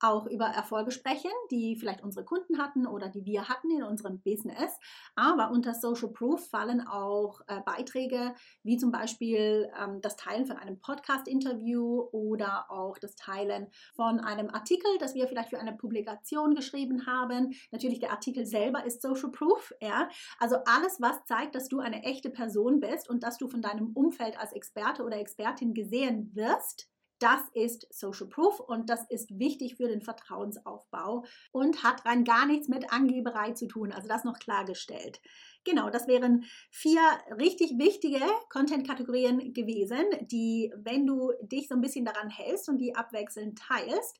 auch 0.00 0.26
über 0.26 0.46
Erfolge 0.46 0.90
sprechen, 0.90 1.30
die 1.50 1.76
vielleicht 1.76 2.02
unsere 2.02 2.24
Kunden 2.24 2.58
hatten 2.58 2.86
oder 2.86 3.08
die 3.08 3.24
wir 3.24 3.48
hatten 3.48 3.70
in 3.70 3.82
unserem 3.82 4.20
Business. 4.20 4.78
Aber 5.14 5.50
unter 5.50 5.74
Social 5.74 6.08
Proof 6.08 6.48
fallen 6.48 6.86
auch 6.86 7.40
äh, 7.48 7.60
Beiträge 7.64 8.34
wie 8.62 8.76
zum 8.76 8.90
Beispiel 8.90 9.70
ähm, 9.78 10.00
das 10.00 10.16
Teilen 10.16 10.46
von 10.46 10.56
einem 10.56 10.80
Podcast-Interview 10.80 12.08
oder 12.12 12.70
auch 12.70 12.98
das 12.98 13.16
Teilen 13.16 13.68
von 13.94 14.20
einem 14.20 14.48
Artikel, 14.50 14.90
das 14.98 15.14
wir 15.14 15.26
vielleicht 15.28 15.50
für 15.50 15.58
eine 15.58 15.76
Publikation 15.76 16.54
geschrieben 16.54 17.06
haben. 17.06 17.54
Natürlich 17.70 18.00
der 18.00 18.10
Artikel 18.10 18.46
selber 18.46 18.84
ist 18.84 19.02
Social 19.02 19.30
Proof. 19.30 19.72
Ja? 19.80 20.08
Also 20.38 20.56
alles, 20.66 21.00
was 21.00 21.24
zeigt, 21.26 21.54
dass 21.54 21.68
du 21.68 21.80
eine 21.80 22.02
echte 22.04 22.30
Person 22.30 22.80
bist 22.80 23.08
und 23.08 23.22
dass 23.22 23.38
du 23.38 23.48
von 23.48 23.62
deinem 23.62 23.92
Umfeld 23.94 24.38
als 24.38 24.52
Experte 24.52 25.02
oder 25.02 25.18
Expertin 25.18 25.74
gesehen 25.74 26.30
wirst 26.34 26.88
das 27.18 27.40
ist 27.54 27.86
Social 27.90 28.28
Proof 28.28 28.60
und 28.60 28.88
das 28.90 29.04
ist 29.10 29.38
wichtig 29.38 29.76
für 29.76 29.88
den 29.88 30.02
Vertrauensaufbau 30.02 31.24
und 31.52 31.82
hat 31.82 32.04
rein 32.04 32.24
gar 32.24 32.46
nichts 32.46 32.68
mit 32.68 32.92
Angeberei 32.92 33.52
zu 33.52 33.66
tun. 33.66 33.92
Also 33.92 34.08
das 34.08 34.24
noch 34.24 34.38
klargestellt. 34.38 35.20
Genau, 35.64 35.90
das 35.90 36.06
wären 36.06 36.44
vier 36.70 37.00
richtig 37.38 37.72
wichtige 37.78 38.24
Content-Kategorien 38.50 39.52
gewesen, 39.52 40.04
die, 40.22 40.72
wenn 40.76 41.06
du 41.06 41.32
dich 41.42 41.68
so 41.68 41.74
ein 41.74 41.80
bisschen 41.80 42.04
daran 42.04 42.30
hältst 42.30 42.68
und 42.68 42.78
die 42.78 42.94
abwechselnd 42.94 43.58
teilst, 43.58 44.18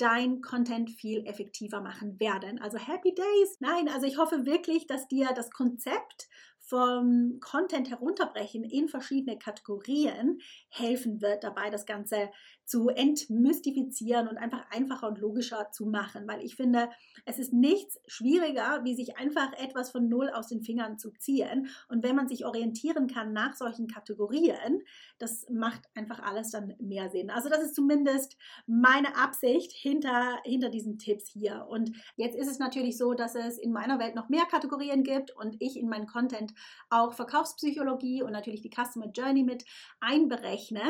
dein 0.00 0.40
Content 0.40 0.90
viel 0.90 1.26
effektiver 1.26 1.80
machen 1.80 2.18
werden. 2.18 2.60
Also 2.60 2.78
Happy 2.78 3.14
Days! 3.14 3.56
Nein, 3.60 3.88
also 3.88 4.06
ich 4.06 4.18
hoffe 4.18 4.46
wirklich, 4.46 4.86
dass 4.86 5.08
dir 5.08 5.28
das 5.34 5.50
Konzept 5.50 6.28
vom 6.70 7.40
Content 7.40 7.90
herunterbrechen 7.90 8.62
in 8.62 8.88
verschiedene 8.88 9.38
Kategorien 9.38 10.38
helfen 10.68 11.20
wird, 11.20 11.42
dabei 11.42 11.68
das 11.68 11.84
Ganze 11.84 12.30
zu 12.70 12.88
entmystifizieren 12.88 14.28
und 14.28 14.38
einfach 14.38 14.64
einfacher 14.70 15.08
und 15.08 15.18
logischer 15.18 15.72
zu 15.72 15.86
machen. 15.86 16.28
Weil 16.28 16.40
ich 16.44 16.54
finde, 16.54 16.88
es 17.24 17.40
ist 17.40 17.52
nichts 17.52 17.98
schwieriger, 18.06 18.84
wie 18.84 18.94
sich 18.94 19.18
einfach 19.18 19.52
etwas 19.54 19.90
von 19.90 20.08
Null 20.08 20.30
aus 20.30 20.46
den 20.46 20.62
Fingern 20.62 20.96
zu 20.96 21.10
ziehen. 21.10 21.66
Und 21.88 22.04
wenn 22.04 22.14
man 22.14 22.28
sich 22.28 22.46
orientieren 22.46 23.08
kann 23.08 23.32
nach 23.32 23.56
solchen 23.56 23.88
Kategorien, 23.88 24.84
das 25.18 25.48
macht 25.50 25.82
einfach 25.96 26.20
alles 26.20 26.52
dann 26.52 26.76
mehr 26.78 27.10
Sinn. 27.10 27.30
Also 27.30 27.48
das 27.48 27.60
ist 27.60 27.74
zumindest 27.74 28.36
meine 28.68 29.16
Absicht 29.16 29.72
hinter, 29.72 30.38
hinter 30.44 30.68
diesen 30.68 30.96
Tipps 30.96 31.26
hier. 31.26 31.66
Und 31.68 31.90
jetzt 32.14 32.36
ist 32.36 32.48
es 32.48 32.60
natürlich 32.60 32.96
so, 32.96 33.14
dass 33.14 33.34
es 33.34 33.58
in 33.58 33.72
meiner 33.72 33.98
Welt 33.98 34.14
noch 34.14 34.28
mehr 34.28 34.44
Kategorien 34.48 35.02
gibt 35.02 35.34
und 35.36 35.56
ich 35.58 35.76
in 35.76 35.88
meinen 35.88 36.06
Content 36.06 36.54
auch 36.88 37.14
Verkaufspsychologie 37.14 38.22
und 38.22 38.30
natürlich 38.30 38.60
die 38.60 38.70
Customer 38.70 39.10
Journey 39.10 39.42
mit 39.42 39.64
einberechne. 39.98 40.82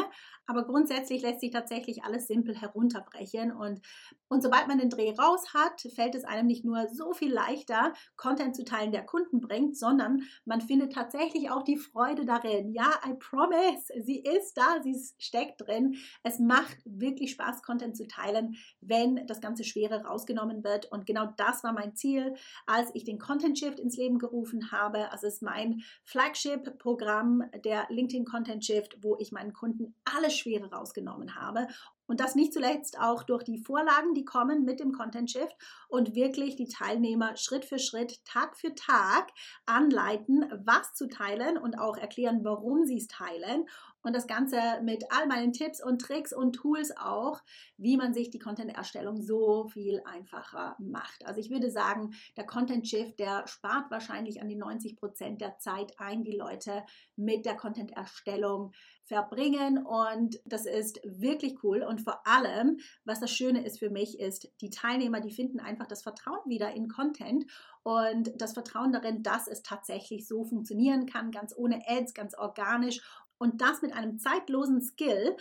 Aber 0.51 0.65
grundsätzlich 0.65 1.23
lässt 1.23 1.39
sich 1.39 1.53
tatsächlich 1.53 2.03
alles 2.03 2.27
simpel 2.27 2.57
herunterbrechen. 2.57 3.53
Und, 3.53 3.81
und 4.27 4.43
sobald 4.43 4.67
man 4.67 4.79
den 4.79 4.91
Dreh 4.91 5.15
raus 5.17 5.55
hat, 5.55 5.81
fällt 5.95 6.17
es 6.17 6.25
einem 6.25 6.49
nicht 6.49 6.65
nur 6.65 6.89
so 6.89 7.13
viel 7.13 7.33
leichter, 7.33 7.93
Content 8.17 8.57
zu 8.57 8.65
teilen, 8.65 8.91
der 8.91 9.07
Kunden 9.07 9.41
bringt, 9.41 9.79
sondern 9.79 10.23
man 10.45 10.61
findet 10.61 10.93
tatsächlich 10.93 11.53
auch 11.53 11.63
die 11.63 11.77
Freude 11.77 12.25
darin. 12.25 12.73
Ja, 12.73 12.91
I 13.07 13.15
promise, 13.15 13.93
sie 14.01 14.25
ist 14.25 14.57
da, 14.57 14.83
sie 14.83 14.97
steckt 15.19 15.61
drin. 15.61 15.95
Es 16.25 16.41
macht 16.41 16.79
wirklich 16.85 17.31
Spaß, 17.31 17.63
Content 17.63 17.97
zu 17.97 18.09
teilen, 18.09 18.57
wenn 18.81 19.25
das 19.29 19.41
ganze 19.41 19.63
Schwere 19.63 20.03
rausgenommen 20.03 20.65
wird. 20.65 20.91
Und 20.91 21.07
genau 21.07 21.29
das 21.37 21.63
war 21.63 21.73
mein 21.73 21.95
Ziel, 21.95 22.35
als 22.67 22.91
ich 22.95 23.05
den 23.05 23.21
Content 23.21 23.57
Shift 23.57 23.79
ins 23.79 23.97
Leben 23.97 24.19
gerufen 24.19 24.73
habe. 24.73 25.13
Also 25.13 25.29
es 25.29 25.35
ist 25.35 25.43
mein 25.43 25.83
Flagship-Programm, 26.03 27.45
der 27.65 27.87
LinkedIn 27.89 28.25
Content 28.25 28.65
Shift, 28.65 28.97
wo 29.01 29.17
ich 29.21 29.31
meinen 29.31 29.53
Kunden 29.53 29.95
alles 30.05 30.39
Schwere 30.40 30.72
rausgenommen 30.72 31.37
habe. 31.37 31.68
Und 32.07 32.18
das 32.18 32.35
nicht 32.35 32.53
zuletzt 32.53 32.98
auch 32.98 33.22
durch 33.22 33.44
die 33.44 33.59
Vorlagen, 33.59 34.14
die 34.14 34.24
kommen 34.24 34.64
mit 34.64 34.81
dem 34.81 34.90
Content 34.90 35.31
Shift 35.31 35.55
und 35.88 36.16
wirklich 36.16 36.57
die 36.57 36.66
Teilnehmer 36.66 37.37
Schritt 37.37 37.64
für 37.64 37.79
Schritt, 37.79 38.24
Tag 38.24 38.57
für 38.57 38.74
Tag 38.74 39.31
anleiten, 39.64 40.44
was 40.64 40.92
zu 40.94 41.09
teilen 41.09 41.57
und 41.57 41.79
auch 41.79 41.96
erklären, 41.96 42.40
warum 42.42 42.85
sie 42.85 42.96
es 42.96 43.07
teilen 43.07 43.66
und 44.03 44.14
das 44.14 44.26
Ganze 44.26 44.59
mit 44.83 45.05
all 45.11 45.26
meinen 45.26 45.53
Tipps 45.53 45.83
und 45.83 46.00
Tricks 46.00 46.33
und 46.33 46.55
Tools 46.55 46.96
auch, 46.96 47.40
wie 47.76 47.96
man 47.96 48.14
sich 48.14 48.31
die 48.31 48.38
Content-Erstellung 48.38 49.20
so 49.20 49.68
viel 49.68 50.00
einfacher 50.05 50.76
macht. 50.79 51.26
Also 51.26 51.40
ich 51.40 51.50
würde 51.50 51.70
sagen, 51.70 52.14
der 52.37 52.46
Content-Shift, 52.46 53.18
der 53.18 53.46
spart 53.46 53.90
wahrscheinlich 53.90 54.40
an 54.40 54.48
die 54.48 54.57
90 54.57 54.96
Prozent 54.96 55.40
der 55.40 55.59
Zeit 55.59 55.92
ein, 55.98 56.24
die 56.24 56.37
Leute 56.37 56.83
mit 57.16 57.44
der 57.44 57.57
Content-Erstellung 57.57 58.72
verbringen 59.11 59.85
und 59.85 60.38
das 60.44 60.66
ist 60.66 61.01
wirklich 61.03 61.64
cool 61.64 61.83
und 61.83 62.01
vor 62.01 62.25
allem, 62.29 62.79
was 63.05 63.18
das 63.18 63.33
Schöne 63.33 63.66
ist 63.66 63.81
für 63.81 63.90
mich, 63.90 64.20
ist, 64.20 64.49
die 64.61 64.70
Teilnehmer, 64.70 65.20
die 65.20 65.33
finden 65.33 65.59
einfach 65.59 65.88
das 65.88 66.05
Vertrauen 66.05 66.38
wieder 66.46 66.73
in 66.73 66.87
Content 66.87 67.44
und 67.83 68.31
das 68.40 68.53
Vertrauen 68.53 68.92
darin, 68.92 69.25
dass 69.25 69.49
es 69.49 69.64
tatsächlich 69.64 70.29
so 70.29 70.44
funktionieren 70.44 71.07
kann, 71.07 71.33
ganz 71.33 71.53
ohne 71.57 71.83
Ads, 71.88 72.14
ganz 72.14 72.38
organisch 72.38 73.01
und 73.38 73.61
das 73.61 73.83
mit 73.83 73.92
einem 73.92 74.20
zeitlosen 74.20 74.81
Skill, 74.81 75.37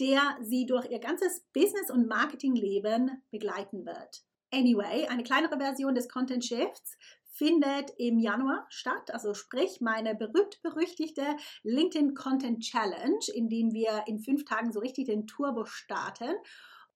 der 0.00 0.20
sie 0.42 0.66
durch 0.66 0.90
ihr 0.90 0.98
ganzes 0.98 1.46
Business- 1.54 1.90
und 1.90 2.06
Marketingleben 2.06 3.22
begleiten 3.30 3.86
wird. 3.86 4.22
Anyway, 4.52 5.06
eine 5.06 5.22
kleinere 5.22 5.56
Version 5.56 5.94
des 5.94 6.10
Content 6.10 6.44
Shifts 6.44 6.98
findet 7.34 7.92
im 7.98 8.18
Januar 8.18 8.66
statt, 8.68 9.12
also 9.12 9.34
sprich 9.34 9.80
meine 9.80 10.14
berühmt-berüchtigte 10.14 11.24
LinkedIn 11.64 12.14
Content 12.14 12.60
Challenge, 12.60 13.26
in 13.34 13.48
dem 13.48 13.72
wir 13.72 14.04
in 14.06 14.20
fünf 14.20 14.44
Tagen 14.44 14.72
so 14.72 14.80
richtig 14.80 15.06
den 15.06 15.26
Turbo 15.26 15.64
starten. 15.64 16.34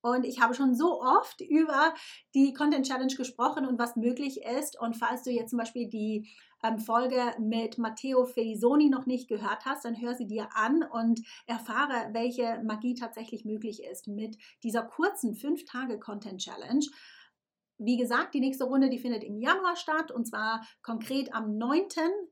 Und 0.00 0.24
ich 0.24 0.40
habe 0.40 0.54
schon 0.54 0.76
so 0.76 1.02
oft 1.02 1.40
über 1.40 1.92
die 2.34 2.52
Content 2.52 2.86
Challenge 2.86 3.14
gesprochen 3.14 3.66
und 3.66 3.80
was 3.80 3.96
möglich 3.96 4.40
ist. 4.42 4.78
Und 4.80 4.94
falls 4.94 5.24
du 5.24 5.30
jetzt 5.30 5.50
zum 5.50 5.58
Beispiel 5.58 5.88
die 5.88 6.28
ähm, 6.62 6.78
Folge 6.78 7.34
mit 7.40 7.78
Matteo 7.78 8.24
Felisoni 8.24 8.90
noch 8.90 9.06
nicht 9.06 9.28
gehört 9.28 9.64
hast, 9.64 9.84
dann 9.84 10.00
hör 10.00 10.14
sie 10.14 10.28
dir 10.28 10.48
an 10.54 10.84
und 10.84 11.20
erfahre, 11.46 12.10
welche 12.12 12.62
Magie 12.64 12.94
tatsächlich 12.94 13.44
möglich 13.44 13.82
ist 13.82 14.06
mit 14.06 14.36
dieser 14.62 14.82
kurzen 14.82 15.34
5-Tage-Content-Challenge. 15.34 16.86
Wie 17.78 17.96
gesagt, 17.96 18.34
die 18.34 18.40
nächste 18.40 18.64
Runde, 18.64 18.90
die 18.90 18.98
findet 18.98 19.24
im 19.24 19.38
Januar 19.38 19.76
statt 19.76 20.10
und 20.10 20.26
zwar 20.26 20.66
konkret 20.82 21.32
am 21.34 21.56
9. 21.56 21.86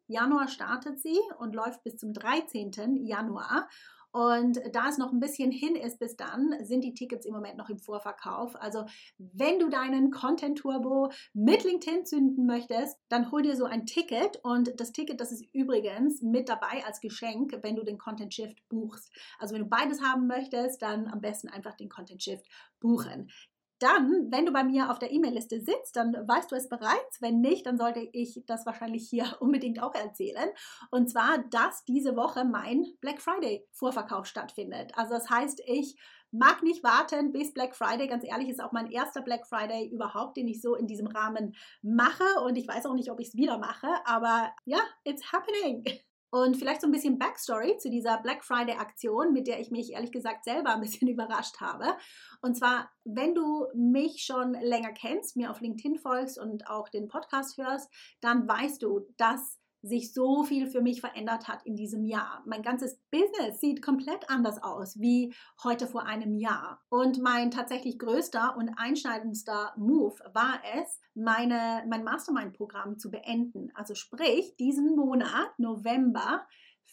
Januar 0.09 0.48
startet 0.48 1.00
sie 1.00 1.18
und 1.38 1.54
läuft 1.54 1.82
bis 1.85 1.96
zum 1.96 2.12
13. 2.12 3.04
Januar. 3.06 3.68
Und 4.16 4.59
da 4.72 4.88
es 4.88 4.96
noch 4.96 5.12
ein 5.12 5.20
bisschen 5.20 5.50
hin 5.50 5.76
ist 5.76 5.98
bis 5.98 6.16
dann, 6.16 6.54
sind 6.62 6.82
die 6.82 6.94
Tickets 6.94 7.26
im 7.26 7.35
Moment 7.35 7.59
noch 7.59 7.68
im 7.68 7.78
Vorverkauf. 7.78 8.56
Also 8.56 8.87
wenn 9.18 9.59
du 9.59 9.68
deinen 9.68 10.11
Content 10.11 10.56
Turbo 10.56 11.11
mit 11.35 11.64
LinkedIn 11.64 12.06
zünden 12.06 12.46
möchtest, 12.46 12.98
dann 13.11 13.30
hol 13.30 13.42
dir 13.42 13.56
so 13.56 13.66
ein 13.66 13.85
Ticket. 13.85 14.40
Und 14.42 14.80
das 14.80 14.92
Ticket, 14.92 15.20
das 15.20 15.32
ist 15.32 15.44
übrigens 15.52 16.22
mit 16.22 16.48
dabei 16.48 16.82
als 16.87 17.02
Geschenk, 17.02 17.59
wenn 17.61 17.76
du 17.76 17.85
den 17.85 17.98
Content 17.98 18.32
Shift 18.32 18.66
buchst. 18.70 19.12
Also 19.38 19.54
wenn 19.54 19.64
du 19.64 19.68
beides 19.68 20.00
haben 20.00 20.26
möchtest, 20.26 20.80
dann 20.80 21.09
am 21.09 21.20
besten 21.20 21.48
einfach 21.48 21.74
den 21.74 21.90
Content 21.90 22.22
Shift 22.22 22.46
buchen. 22.80 23.30
Dann, 23.78 24.28
wenn 24.30 24.46
du 24.46 24.52
bei 24.52 24.64
mir 24.64 24.90
auf 24.90 24.98
der 24.98 25.12
E-Mail-Liste 25.12 25.60
sitzt, 25.60 25.96
dann 25.96 26.12
weißt 26.12 26.50
du 26.50 26.56
es 26.56 26.68
bereits. 26.68 27.20
Wenn 27.20 27.40
nicht, 27.40 27.66
dann 27.66 27.76
sollte 27.76 28.00
ich 28.12 28.42
das 28.46 28.64
wahrscheinlich 28.64 29.08
hier 29.08 29.26
unbedingt 29.40 29.82
auch 29.82 29.94
erzählen. 29.94 30.48
Und 30.90 31.10
zwar, 31.10 31.38
dass 31.50 31.84
diese 31.84 32.16
Woche 32.16 32.44
mein 32.44 32.86
Black 33.00 33.20
Friday 33.20 33.66
Vorverkauf 33.72 34.26
stattfindet. 34.26 34.92
Also 34.96 35.14
das 35.14 35.28
heißt, 35.28 35.62
ich 35.66 35.96
mag 36.30 36.62
nicht 36.62 36.82
warten 36.82 37.32
bis 37.32 37.52
Black 37.52 37.76
Friday. 37.76 38.06
Ganz 38.08 38.24
ehrlich, 38.24 38.48
ist 38.48 38.62
auch 38.62 38.72
mein 38.72 38.90
erster 38.90 39.22
Black 39.22 39.46
Friday 39.46 39.88
überhaupt, 39.88 40.36
den 40.36 40.48
ich 40.48 40.60
so 40.60 40.74
in 40.74 40.86
diesem 40.86 41.06
Rahmen 41.06 41.54
mache. 41.82 42.24
Und 42.44 42.56
ich 42.56 42.66
weiß 42.66 42.86
auch 42.86 42.94
nicht, 42.94 43.10
ob 43.10 43.20
ich 43.20 43.28
es 43.28 43.36
wieder 43.36 43.58
mache. 43.58 43.88
Aber 44.04 44.52
ja, 44.64 44.80
it's 45.04 45.32
happening. 45.32 45.84
Und 46.37 46.59
vielleicht 46.59 46.83
so 46.83 46.87
ein 46.87 46.92
bisschen 46.92 47.18
Backstory 47.18 47.79
zu 47.79 47.88
dieser 47.88 48.18
Black 48.18 48.44
Friday-Aktion, 48.44 49.33
mit 49.33 49.46
der 49.46 49.59
ich 49.59 49.70
mich 49.70 49.94
ehrlich 49.94 50.12
gesagt 50.12 50.44
selber 50.44 50.75
ein 50.75 50.83
bisschen 50.83 51.09
überrascht 51.09 51.62
habe. 51.62 51.96
Und 52.42 52.59
zwar, 52.59 52.90
wenn 53.05 53.35
du 53.35 53.66
mich 53.75 54.22
schon 54.22 54.53
länger 54.53 54.92
kennst, 54.92 55.37
mir 55.37 55.51
auf 55.51 55.62
LinkedIn 55.62 55.96
folgst 55.96 56.38
und 56.38 56.68
auch 56.68 56.90
den 56.90 57.09
Podcast 57.09 57.57
hörst, 57.57 57.90
dann 58.20 58.46
weißt 58.46 58.83
du, 58.83 59.07
dass 59.16 59.59
sich 59.87 60.12
so 60.12 60.42
viel 60.42 60.66
für 60.66 60.81
mich 60.81 61.01
verändert 61.01 61.49
hat 61.49 61.64
in 61.64 61.77
diesem 61.77 62.05
Jahr. 62.05 62.42
Mein 62.46 62.62
ganzes 62.62 62.99
Business 63.11 63.61
sieht 63.61 63.83
komplett 63.83 64.29
anders 64.29 64.62
aus 64.62 64.99
wie 64.99 65.35
heute 65.62 65.87
vor 65.87 66.05
einem 66.05 66.35
Jahr. 66.35 66.83
Und 66.88 67.20
mein 67.20 67.51
tatsächlich 67.51 67.99
größter 67.99 68.57
und 68.57 68.70
einschneidendster 68.77 69.75
Move 69.77 70.16
war 70.33 70.61
es, 70.79 71.01
meine, 71.14 71.85
mein 71.88 72.05
Mastermind-Programm 72.05 72.99
zu 72.99 73.11
beenden. 73.11 73.70
Also 73.75 73.94
sprich, 73.94 74.57
diesen 74.57 74.96
Monat, 74.96 75.59
November, 75.59 76.46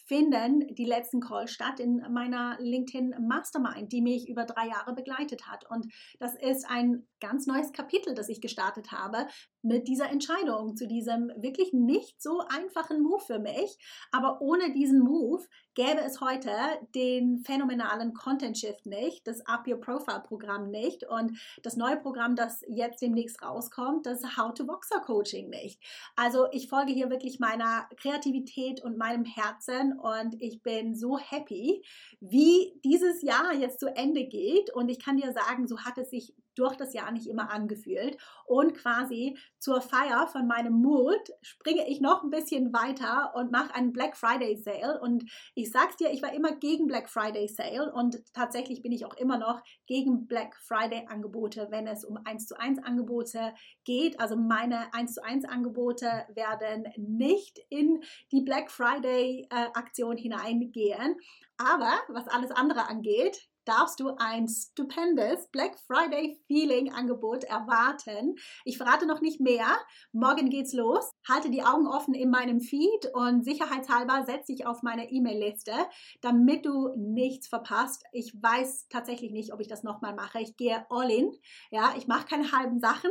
finden 0.06 0.74
die 0.74 0.84
letzten 0.84 1.20
Calls 1.20 1.50
statt 1.50 1.80
in 1.80 2.04
meiner 2.12 2.58
LinkedIn 2.60 3.14
Mastermind, 3.26 3.90
die 3.92 4.02
mich 4.02 4.28
über 4.28 4.44
drei 4.44 4.68
Jahre 4.68 4.94
begleitet 4.94 5.46
hat. 5.46 5.68
Und 5.70 5.86
das 6.18 6.34
ist 6.34 6.68
ein 6.68 7.06
ganz 7.20 7.46
neues 7.46 7.72
Kapitel, 7.72 8.14
das 8.14 8.28
ich 8.28 8.40
gestartet 8.40 8.92
habe 8.92 9.26
mit 9.64 9.88
dieser 9.88 10.10
Entscheidung, 10.10 10.76
zu 10.76 10.86
diesem 10.86 11.32
wirklich 11.36 11.72
nicht 11.72 12.22
so 12.22 12.40
einfachen 12.48 13.02
Move 13.02 13.22
für 13.26 13.38
mich. 13.38 13.78
Aber 14.12 14.40
ohne 14.40 14.72
diesen 14.72 15.00
Move 15.00 15.42
gäbe 15.74 16.00
es 16.00 16.20
heute 16.20 16.50
den 16.94 17.38
phänomenalen 17.44 18.12
Content 18.14 18.58
Shift 18.58 18.86
nicht, 18.86 19.26
das 19.26 19.44
Up 19.46 19.66
Your 19.66 19.80
Profile 19.80 20.22
Programm 20.26 20.70
nicht 20.70 21.04
und 21.04 21.38
das 21.62 21.76
neue 21.76 21.96
Programm, 21.96 22.36
das 22.36 22.62
jetzt 22.68 23.00
demnächst 23.00 23.42
rauskommt, 23.42 24.06
das 24.06 24.36
How 24.36 24.52
to 24.52 24.66
Boxer 24.66 25.00
Coaching 25.00 25.48
nicht. 25.48 25.80
Also 26.14 26.46
ich 26.52 26.68
folge 26.68 26.92
hier 26.92 27.10
wirklich 27.10 27.40
meiner 27.40 27.88
Kreativität 27.96 28.84
und 28.84 28.98
meinem 28.98 29.24
Herzen 29.24 29.98
und 29.98 30.40
ich 30.40 30.62
bin 30.62 30.94
so 30.94 31.18
happy, 31.18 31.82
wie 32.20 32.78
dieses 32.84 33.22
Jahr 33.22 33.54
jetzt 33.54 33.80
zu 33.80 33.88
Ende 33.96 34.26
geht 34.26 34.72
und 34.74 34.90
ich 34.90 35.02
kann 35.02 35.16
dir 35.16 35.32
sagen, 35.32 35.66
so 35.66 35.80
hat 35.80 35.96
es 35.98 36.10
sich 36.10 36.34
durch 36.54 36.76
das 36.76 36.92
Jahr 36.92 37.10
nicht 37.12 37.26
immer 37.26 37.50
angefühlt. 37.50 38.16
Und 38.46 38.74
quasi 38.74 39.38
zur 39.58 39.80
Feier 39.80 40.26
von 40.28 40.46
meinem 40.46 40.74
Mut 40.74 41.30
springe 41.42 41.88
ich 41.88 42.00
noch 42.00 42.22
ein 42.22 42.30
bisschen 42.30 42.72
weiter 42.72 43.32
und 43.34 43.50
mache 43.50 43.74
einen 43.74 43.92
Black 43.92 44.16
Friday 44.16 44.56
Sale. 44.56 45.00
Und 45.00 45.24
ich 45.54 45.70
sag's 45.70 45.96
dir, 45.96 46.10
ich 46.10 46.22
war 46.22 46.32
immer 46.32 46.52
gegen 46.52 46.86
Black 46.86 47.08
Friday 47.08 47.48
Sale 47.48 47.92
und 47.92 48.22
tatsächlich 48.32 48.82
bin 48.82 48.92
ich 48.92 49.06
auch 49.06 49.16
immer 49.16 49.38
noch 49.38 49.62
gegen 49.86 50.26
Black 50.26 50.56
Friday 50.56 51.06
Angebote, 51.08 51.68
wenn 51.70 51.86
es 51.86 52.04
um 52.04 52.18
1 52.24 52.46
zu 52.46 52.58
1 52.58 52.82
Angebote 52.82 53.54
geht. 53.84 54.20
Also 54.20 54.36
meine 54.36 54.92
1 54.92 55.14
zu 55.14 55.24
1 55.24 55.44
Angebote 55.44 56.26
werden 56.34 56.84
nicht 56.96 57.58
in 57.70 58.02
die 58.32 58.42
Black 58.42 58.70
Friday 58.70 59.46
äh, 59.50 59.66
Aktion 59.74 60.16
hineingehen. 60.16 61.16
Aber 61.56 61.92
was 62.08 62.26
alles 62.28 62.50
andere 62.50 62.88
angeht, 62.88 63.48
darfst 63.64 64.00
du 64.00 64.10
ein 64.16 64.48
stupendes 64.48 65.48
Black 65.48 65.78
Friday 65.86 66.38
Feeling 66.46 66.92
Angebot 66.92 67.44
erwarten. 67.44 68.36
Ich 68.64 68.78
verrate 68.78 69.06
noch 69.06 69.20
nicht 69.20 69.40
mehr. 69.40 69.66
Morgen 70.12 70.50
geht's 70.50 70.72
los. 70.72 71.10
Halte 71.28 71.50
die 71.50 71.62
Augen 71.62 71.86
offen 71.86 72.14
in 72.14 72.30
meinem 72.30 72.60
Feed 72.60 73.08
und 73.14 73.44
sicherheitshalber 73.44 74.24
setze 74.26 74.52
dich 74.52 74.66
auf 74.66 74.82
meine 74.82 75.10
E-Mail-Liste, 75.10 75.72
damit 76.20 76.66
du 76.66 76.94
nichts 76.96 77.48
verpasst. 77.48 78.04
Ich 78.12 78.34
weiß 78.40 78.88
tatsächlich 78.88 79.32
nicht, 79.32 79.52
ob 79.52 79.60
ich 79.60 79.68
das 79.68 79.82
nochmal 79.82 80.14
mache. 80.14 80.40
Ich 80.40 80.56
gehe 80.56 80.84
all 80.90 81.10
in. 81.10 81.32
Ja, 81.70 81.94
ich 81.96 82.06
mache 82.06 82.26
keine 82.26 82.52
halben 82.52 82.78
Sachen. 82.78 83.10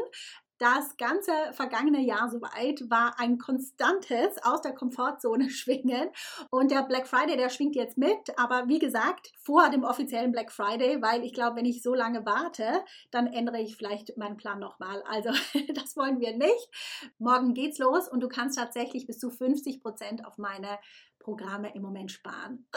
Das 0.63 0.95
ganze 0.95 1.33
vergangene 1.51 1.99
Jahr 1.99 2.29
soweit 2.29 2.89
war 2.89 3.19
ein 3.19 3.37
konstantes 3.37 4.41
aus 4.43 4.61
der 4.61 4.73
Komfortzone 4.73 5.49
schwingen 5.49 6.09
und 6.51 6.71
der 6.71 6.83
Black 6.83 7.05
Friday, 7.05 7.35
der 7.35 7.49
schwingt 7.49 7.75
jetzt 7.75 7.97
mit, 7.97 8.39
aber 8.39 8.69
wie 8.69 8.79
gesagt, 8.79 9.33
vor 9.43 9.69
dem 9.69 9.83
offiziellen 9.83 10.31
Black 10.31 10.53
Friday, 10.53 11.01
weil 11.01 11.25
ich 11.25 11.33
glaube, 11.33 11.57
wenn 11.57 11.65
ich 11.65 11.83
so 11.83 11.93
lange 11.93 12.25
warte, 12.25 12.81
dann 13.11 13.27
ändere 13.27 13.59
ich 13.59 13.75
vielleicht 13.75 14.15
meinen 14.15 14.37
Plan 14.37 14.57
nochmal. 14.57 15.03
Also 15.05 15.31
das 15.75 15.97
wollen 15.97 16.21
wir 16.21 16.37
nicht. 16.37 17.11
Morgen 17.17 17.53
geht's 17.53 17.77
los 17.77 18.07
und 18.07 18.21
du 18.21 18.29
kannst 18.29 18.57
tatsächlich 18.57 19.05
bis 19.05 19.19
zu 19.19 19.31
50 19.31 19.81
Prozent 19.81 20.25
auf 20.25 20.37
meine 20.37 20.79
Programme 21.19 21.75
im 21.75 21.81
Moment 21.81 22.09
sparen. 22.09 22.69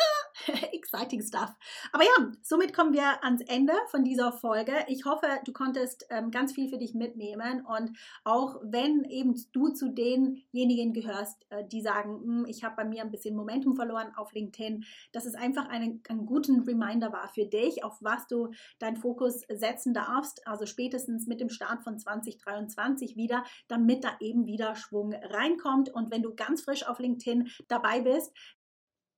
Exciting 0.73 1.23
stuff. 1.23 1.51
Aber 1.93 2.05
ja, 2.05 2.33
somit 2.43 2.75
kommen 2.75 2.93
wir 2.93 3.25
ans 3.25 3.43
Ende 3.43 3.73
von 3.91 4.05
dieser 4.05 4.33
Folge. 4.33 4.73
Ich 4.89 5.05
hoffe, 5.05 5.27
du 5.45 5.53
konntest 5.53 6.07
ähm, 6.11 6.31
ganz 6.31 6.53
viel 6.53 6.69
für 6.69 6.79
dich 6.79 6.95
mitnehmen 6.95 7.65
und 7.65 7.97
auch 8.25 8.57
wenn 8.63 9.05
eben 9.05 9.35
du 9.53 9.69
zu 9.69 9.89
denjenigen 9.89 10.93
gehörst, 10.93 11.47
äh, 11.51 11.65
die 11.67 11.81
sagen, 11.81 12.21
hm, 12.23 12.47
ich 12.47 12.65
habe 12.65 12.77
bei 12.77 12.85
mir 12.85 13.03
ein 13.03 13.11
bisschen 13.11 13.37
Momentum 13.37 13.77
verloren 13.77 14.13
auf 14.17 14.33
LinkedIn, 14.33 14.85
dass 15.13 15.25
es 15.25 15.35
einfach 15.35 15.69
einen, 15.69 16.03
einen 16.09 16.27
guten 16.27 16.61
Reminder 16.61 17.13
war 17.13 17.29
für 17.29 17.47
dich, 17.47 17.85
auf 17.85 17.99
was 18.01 18.27
du 18.27 18.51
deinen 18.79 18.97
Fokus 18.97 19.43
setzen 19.49 19.95
darfst, 19.95 20.47
also 20.47 20.67
spätestens 20.67 21.27
mit 21.27 21.41
dem 21.41 21.49
Start 21.49 21.83
von 21.83 21.99
2023 21.99 23.17
wieder, 23.17 23.45
damit 23.69 24.05
da 24.05 24.17
eben 24.21 24.47
wieder 24.47 24.75
Schwung 24.77 25.13
reinkommt. 25.13 25.89
Und 25.89 26.11
wenn 26.11 26.23
du 26.23 26.35
ganz 26.35 26.63
frisch 26.63 26.87
auf 26.87 26.99
LinkedIn 26.99 27.49
dabei 27.69 28.01
bist, 28.01 28.33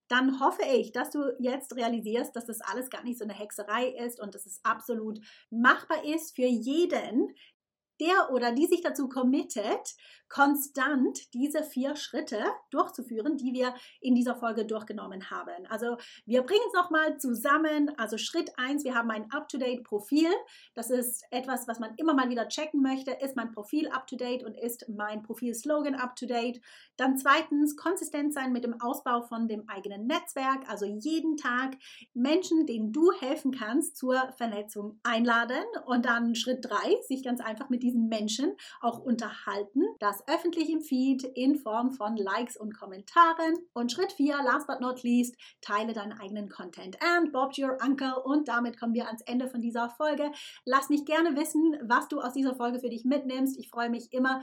dann 0.08 0.40
hoffe 0.40 0.62
ich, 0.62 0.92
dass 0.92 1.10
du 1.10 1.32
jetzt 1.38 1.76
realisierst, 1.76 2.34
dass 2.34 2.46
das 2.46 2.60
alles 2.60 2.90
gar 2.90 3.02
nicht 3.04 3.18
so 3.18 3.24
eine 3.24 3.34
Hexerei 3.34 3.88
ist 3.88 4.20
und 4.20 4.34
dass 4.34 4.46
es 4.46 4.60
absolut 4.64 5.20
machbar 5.50 6.04
ist 6.04 6.34
für 6.34 6.46
jeden, 6.46 7.34
der 8.00 8.30
oder 8.32 8.52
die 8.52 8.66
sich 8.66 8.80
dazu 8.80 9.08
committet, 9.08 9.94
konstant 10.28 11.32
diese 11.34 11.62
vier 11.62 11.96
Schritte 11.96 12.44
durchzuführen, 12.70 13.36
die 13.36 13.52
wir 13.52 13.74
in 14.00 14.14
dieser 14.14 14.36
Folge 14.36 14.66
durchgenommen 14.66 15.30
haben. 15.30 15.66
Also 15.68 15.96
wir 16.26 16.42
bringen 16.42 16.64
es 16.68 16.74
nochmal 16.74 17.18
zusammen. 17.18 17.92
Also 17.96 18.18
Schritt 18.18 18.52
1, 18.58 18.84
wir 18.84 18.94
haben 18.94 19.10
ein 19.10 19.30
Up-to-Date-Profil. 19.30 20.28
Das 20.74 20.90
ist 20.90 21.24
etwas, 21.30 21.66
was 21.66 21.78
man 21.78 21.94
immer 21.96 22.14
mal 22.14 22.28
wieder 22.28 22.48
checken 22.48 22.82
möchte. 22.82 23.12
Ist 23.12 23.36
mein 23.36 23.52
Profil 23.52 23.88
up-to-date 23.88 24.44
und 24.44 24.56
ist 24.56 24.88
mein 24.88 25.22
Profil-Slogan 25.22 25.94
up-to-date? 25.94 26.60
Dann 26.96 27.16
zweitens, 27.16 27.76
konsistent 27.76 28.34
sein 28.34 28.52
mit 28.52 28.64
dem 28.64 28.80
Ausbau 28.80 29.22
von 29.22 29.48
dem 29.48 29.68
eigenen 29.68 30.06
Netzwerk. 30.06 30.68
Also 30.68 30.84
jeden 30.84 31.36
Tag 31.36 31.76
Menschen, 32.12 32.66
denen 32.66 32.92
du 32.92 33.12
helfen 33.12 33.52
kannst, 33.52 33.96
zur 33.96 34.32
Vernetzung 34.36 35.00
einladen. 35.02 35.64
Und 35.86 36.04
dann 36.04 36.34
Schritt 36.34 36.64
3, 36.64 37.02
sich 37.06 37.22
ganz 37.22 37.40
einfach 37.40 37.70
mit 37.70 37.82
diesen 37.88 38.08
Menschen 38.08 38.54
auch 38.80 38.98
unterhalten. 38.98 39.82
Das 39.98 40.22
öffentlich 40.28 40.70
im 40.70 40.80
Feed 40.80 41.24
in 41.24 41.56
Form 41.56 41.90
von 41.92 42.16
Likes 42.16 42.56
und 42.56 42.78
Kommentaren. 42.78 43.54
Und 43.72 43.90
Schritt 43.90 44.12
4, 44.12 44.36
last 44.44 44.66
but 44.66 44.80
not 44.80 45.02
least, 45.02 45.36
teile 45.60 45.92
deinen 45.92 46.12
eigenen 46.12 46.48
Content. 46.48 46.96
And 47.02 47.32
Bob 47.32 47.56
your 47.58 47.78
uncle. 47.82 48.14
Und 48.24 48.48
damit 48.48 48.78
kommen 48.78 48.94
wir 48.94 49.06
ans 49.06 49.22
Ende 49.22 49.48
von 49.48 49.60
dieser 49.60 49.88
Folge. 49.90 50.30
Lass 50.64 50.88
mich 50.90 51.04
gerne 51.04 51.36
wissen, 51.36 51.76
was 51.82 52.08
du 52.08 52.20
aus 52.20 52.34
dieser 52.34 52.54
Folge 52.54 52.78
für 52.78 52.90
dich 52.90 53.04
mitnimmst. 53.04 53.58
Ich 53.58 53.70
freue 53.70 53.90
mich 53.90 54.12
immer 54.12 54.42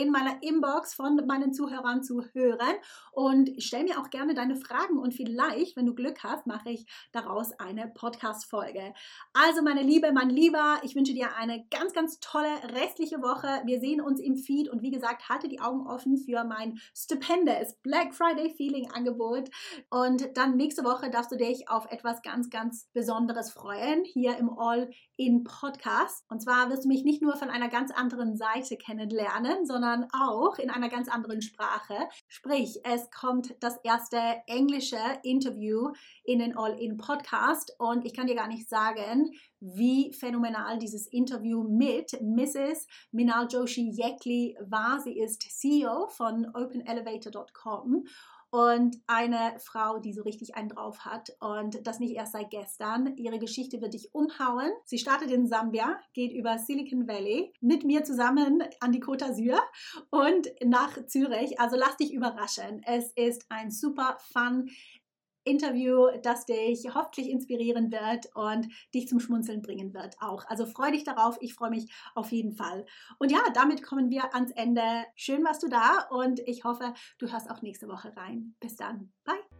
in 0.00 0.10
meiner 0.10 0.42
Inbox 0.42 0.94
von 0.94 1.16
meinen 1.26 1.52
Zuhörern 1.52 2.02
zu 2.02 2.24
hören 2.32 2.74
und 3.12 3.50
stell 3.58 3.84
mir 3.84 4.00
auch 4.00 4.08
gerne 4.08 4.34
deine 4.34 4.56
Fragen 4.56 4.98
und 4.98 5.12
vielleicht, 5.12 5.76
wenn 5.76 5.84
du 5.84 5.94
Glück 5.94 6.22
hast, 6.22 6.46
mache 6.46 6.70
ich 6.70 6.86
daraus 7.12 7.52
eine 7.58 7.88
Podcast-Folge. 7.88 8.94
Also 9.34 9.62
meine 9.62 9.82
Liebe, 9.82 10.12
mein 10.12 10.30
Lieber, 10.30 10.80
ich 10.82 10.94
wünsche 10.94 11.12
dir 11.12 11.36
eine 11.36 11.66
ganz, 11.70 11.92
ganz 11.92 12.18
tolle 12.20 12.48
restliche 12.74 13.20
Woche. 13.20 13.48
Wir 13.66 13.80
sehen 13.80 14.00
uns 14.00 14.20
im 14.20 14.36
Feed 14.36 14.70
und 14.70 14.80
wie 14.82 14.90
gesagt, 14.90 15.28
halte 15.28 15.48
die 15.48 15.60
Augen 15.60 15.86
offen 15.86 16.16
für 16.16 16.44
mein 16.44 16.78
stupendes 16.94 17.76
Black 17.82 18.14
Friday 18.14 18.54
Feeling 18.54 18.90
Angebot 18.92 19.50
und 19.90 20.36
dann 20.36 20.56
nächste 20.56 20.84
Woche 20.84 21.10
darfst 21.10 21.32
du 21.32 21.36
dich 21.36 21.68
auf 21.68 21.90
etwas 21.90 22.22
ganz, 22.22 22.48
ganz 22.48 22.88
Besonderes 22.94 23.50
freuen 23.50 24.04
hier 24.04 24.38
im 24.38 24.50
All-in 24.58 25.44
Podcast. 25.44 26.24
Und 26.30 26.40
zwar 26.40 26.70
wirst 26.70 26.84
du 26.84 26.88
mich 26.88 27.04
nicht 27.04 27.20
nur 27.20 27.36
von 27.36 27.50
einer 27.50 27.68
ganz 27.68 27.90
anderen 27.90 28.36
Seite 28.36 28.76
kennenlernen, 28.76 29.66
sondern 29.66 29.89
sondern 29.90 30.08
auch 30.12 30.58
in 30.58 30.70
einer 30.70 30.88
ganz 30.88 31.08
anderen 31.08 31.42
Sprache. 31.42 31.94
Sprich, 32.28 32.80
es 32.84 33.10
kommt 33.10 33.54
das 33.60 33.76
erste 33.82 34.18
englische 34.46 34.98
Interview 35.22 35.92
in 36.24 36.38
den 36.38 36.56
All-In-Podcast 36.56 37.74
und 37.78 38.04
ich 38.04 38.14
kann 38.14 38.26
dir 38.26 38.36
gar 38.36 38.48
nicht 38.48 38.68
sagen, 38.68 39.32
wie 39.60 40.12
phänomenal 40.12 40.78
dieses 40.78 41.06
Interview 41.06 41.62
mit 41.62 42.12
Mrs. 42.20 42.86
Minal 43.10 43.46
Joshi 43.50 43.90
Yekli 43.90 44.56
war. 44.60 45.00
Sie 45.00 45.18
ist 45.18 45.42
CEO 45.42 46.08
von 46.08 46.46
OpenElevator.com 46.54 48.06
und 48.50 48.96
eine 49.06 49.58
Frau, 49.58 49.98
die 49.98 50.12
so 50.12 50.22
richtig 50.22 50.56
einen 50.56 50.68
drauf 50.68 51.04
hat 51.04 51.30
und 51.40 51.86
das 51.86 52.00
nicht 52.00 52.14
erst 52.14 52.32
seit 52.32 52.50
gestern. 52.50 53.16
Ihre 53.16 53.38
Geschichte 53.38 53.80
wird 53.80 53.94
dich 53.94 54.14
umhauen. 54.14 54.70
Sie 54.84 54.98
startet 54.98 55.30
in 55.30 55.46
Sambia, 55.46 55.98
geht 56.12 56.32
über 56.32 56.58
Silicon 56.58 57.06
Valley 57.06 57.52
mit 57.60 57.84
mir 57.84 58.04
zusammen 58.04 58.62
an 58.80 58.92
die 58.92 59.02
Côte 59.02 59.24
d'Azur 59.24 59.60
und 60.10 60.48
nach 60.64 61.06
Zürich. 61.06 61.60
Also 61.60 61.76
lass 61.76 61.96
dich 61.96 62.12
überraschen. 62.12 62.82
Es 62.84 63.12
ist 63.12 63.46
ein 63.48 63.70
super 63.70 64.18
fun 64.32 64.68
Interview, 65.44 66.06
das 66.22 66.46
dich 66.46 66.94
hoffentlich 66.94 67.30
inspirieren 67.30 67.90
wird 67.90 68.28
und 68.34 68.68
dich 68.94 69.08
zum 69.08 69.20
Schmunzeln 69.20 69.62
bringen 69.62 69.94
wird 69.94 70.16
auch. 70.20 70.44
Also 70.46 70.66
freu 70.66 70.90
dich 70.90 71.04
darauf, 71.04 71.36
ich 71.40 71.54
freue 71.54 71.70
mich 71.70 71.90
auf 72.14 72.30
jeden 72.32 72.52
Fall. 72.52 72.84
Und 73.18 73.30
ja, 73.32 73.40
damit 73.54 73.82
kommen 73.82 74.10
wir 74.10 74.34
ans 74.34 74.52
Ende. 74.52 75.04
Schön 75.16 75.44
warst 75.44 75.62
du 75.62 75.68
da 75.68 76.06
und 76.10 76.40
ich 76.40 76.64
hoffe, 76.64 76.94
du 77.18 77.30
hörst 77.30 77.50
auch 77.50 77.62
nächste 77.62 77.88
Woche 77.88 78.14
rein. 78.16 78.54
Bis 78.60 78.76
dann. 78.76 79.12
Bye. 79.24 79.59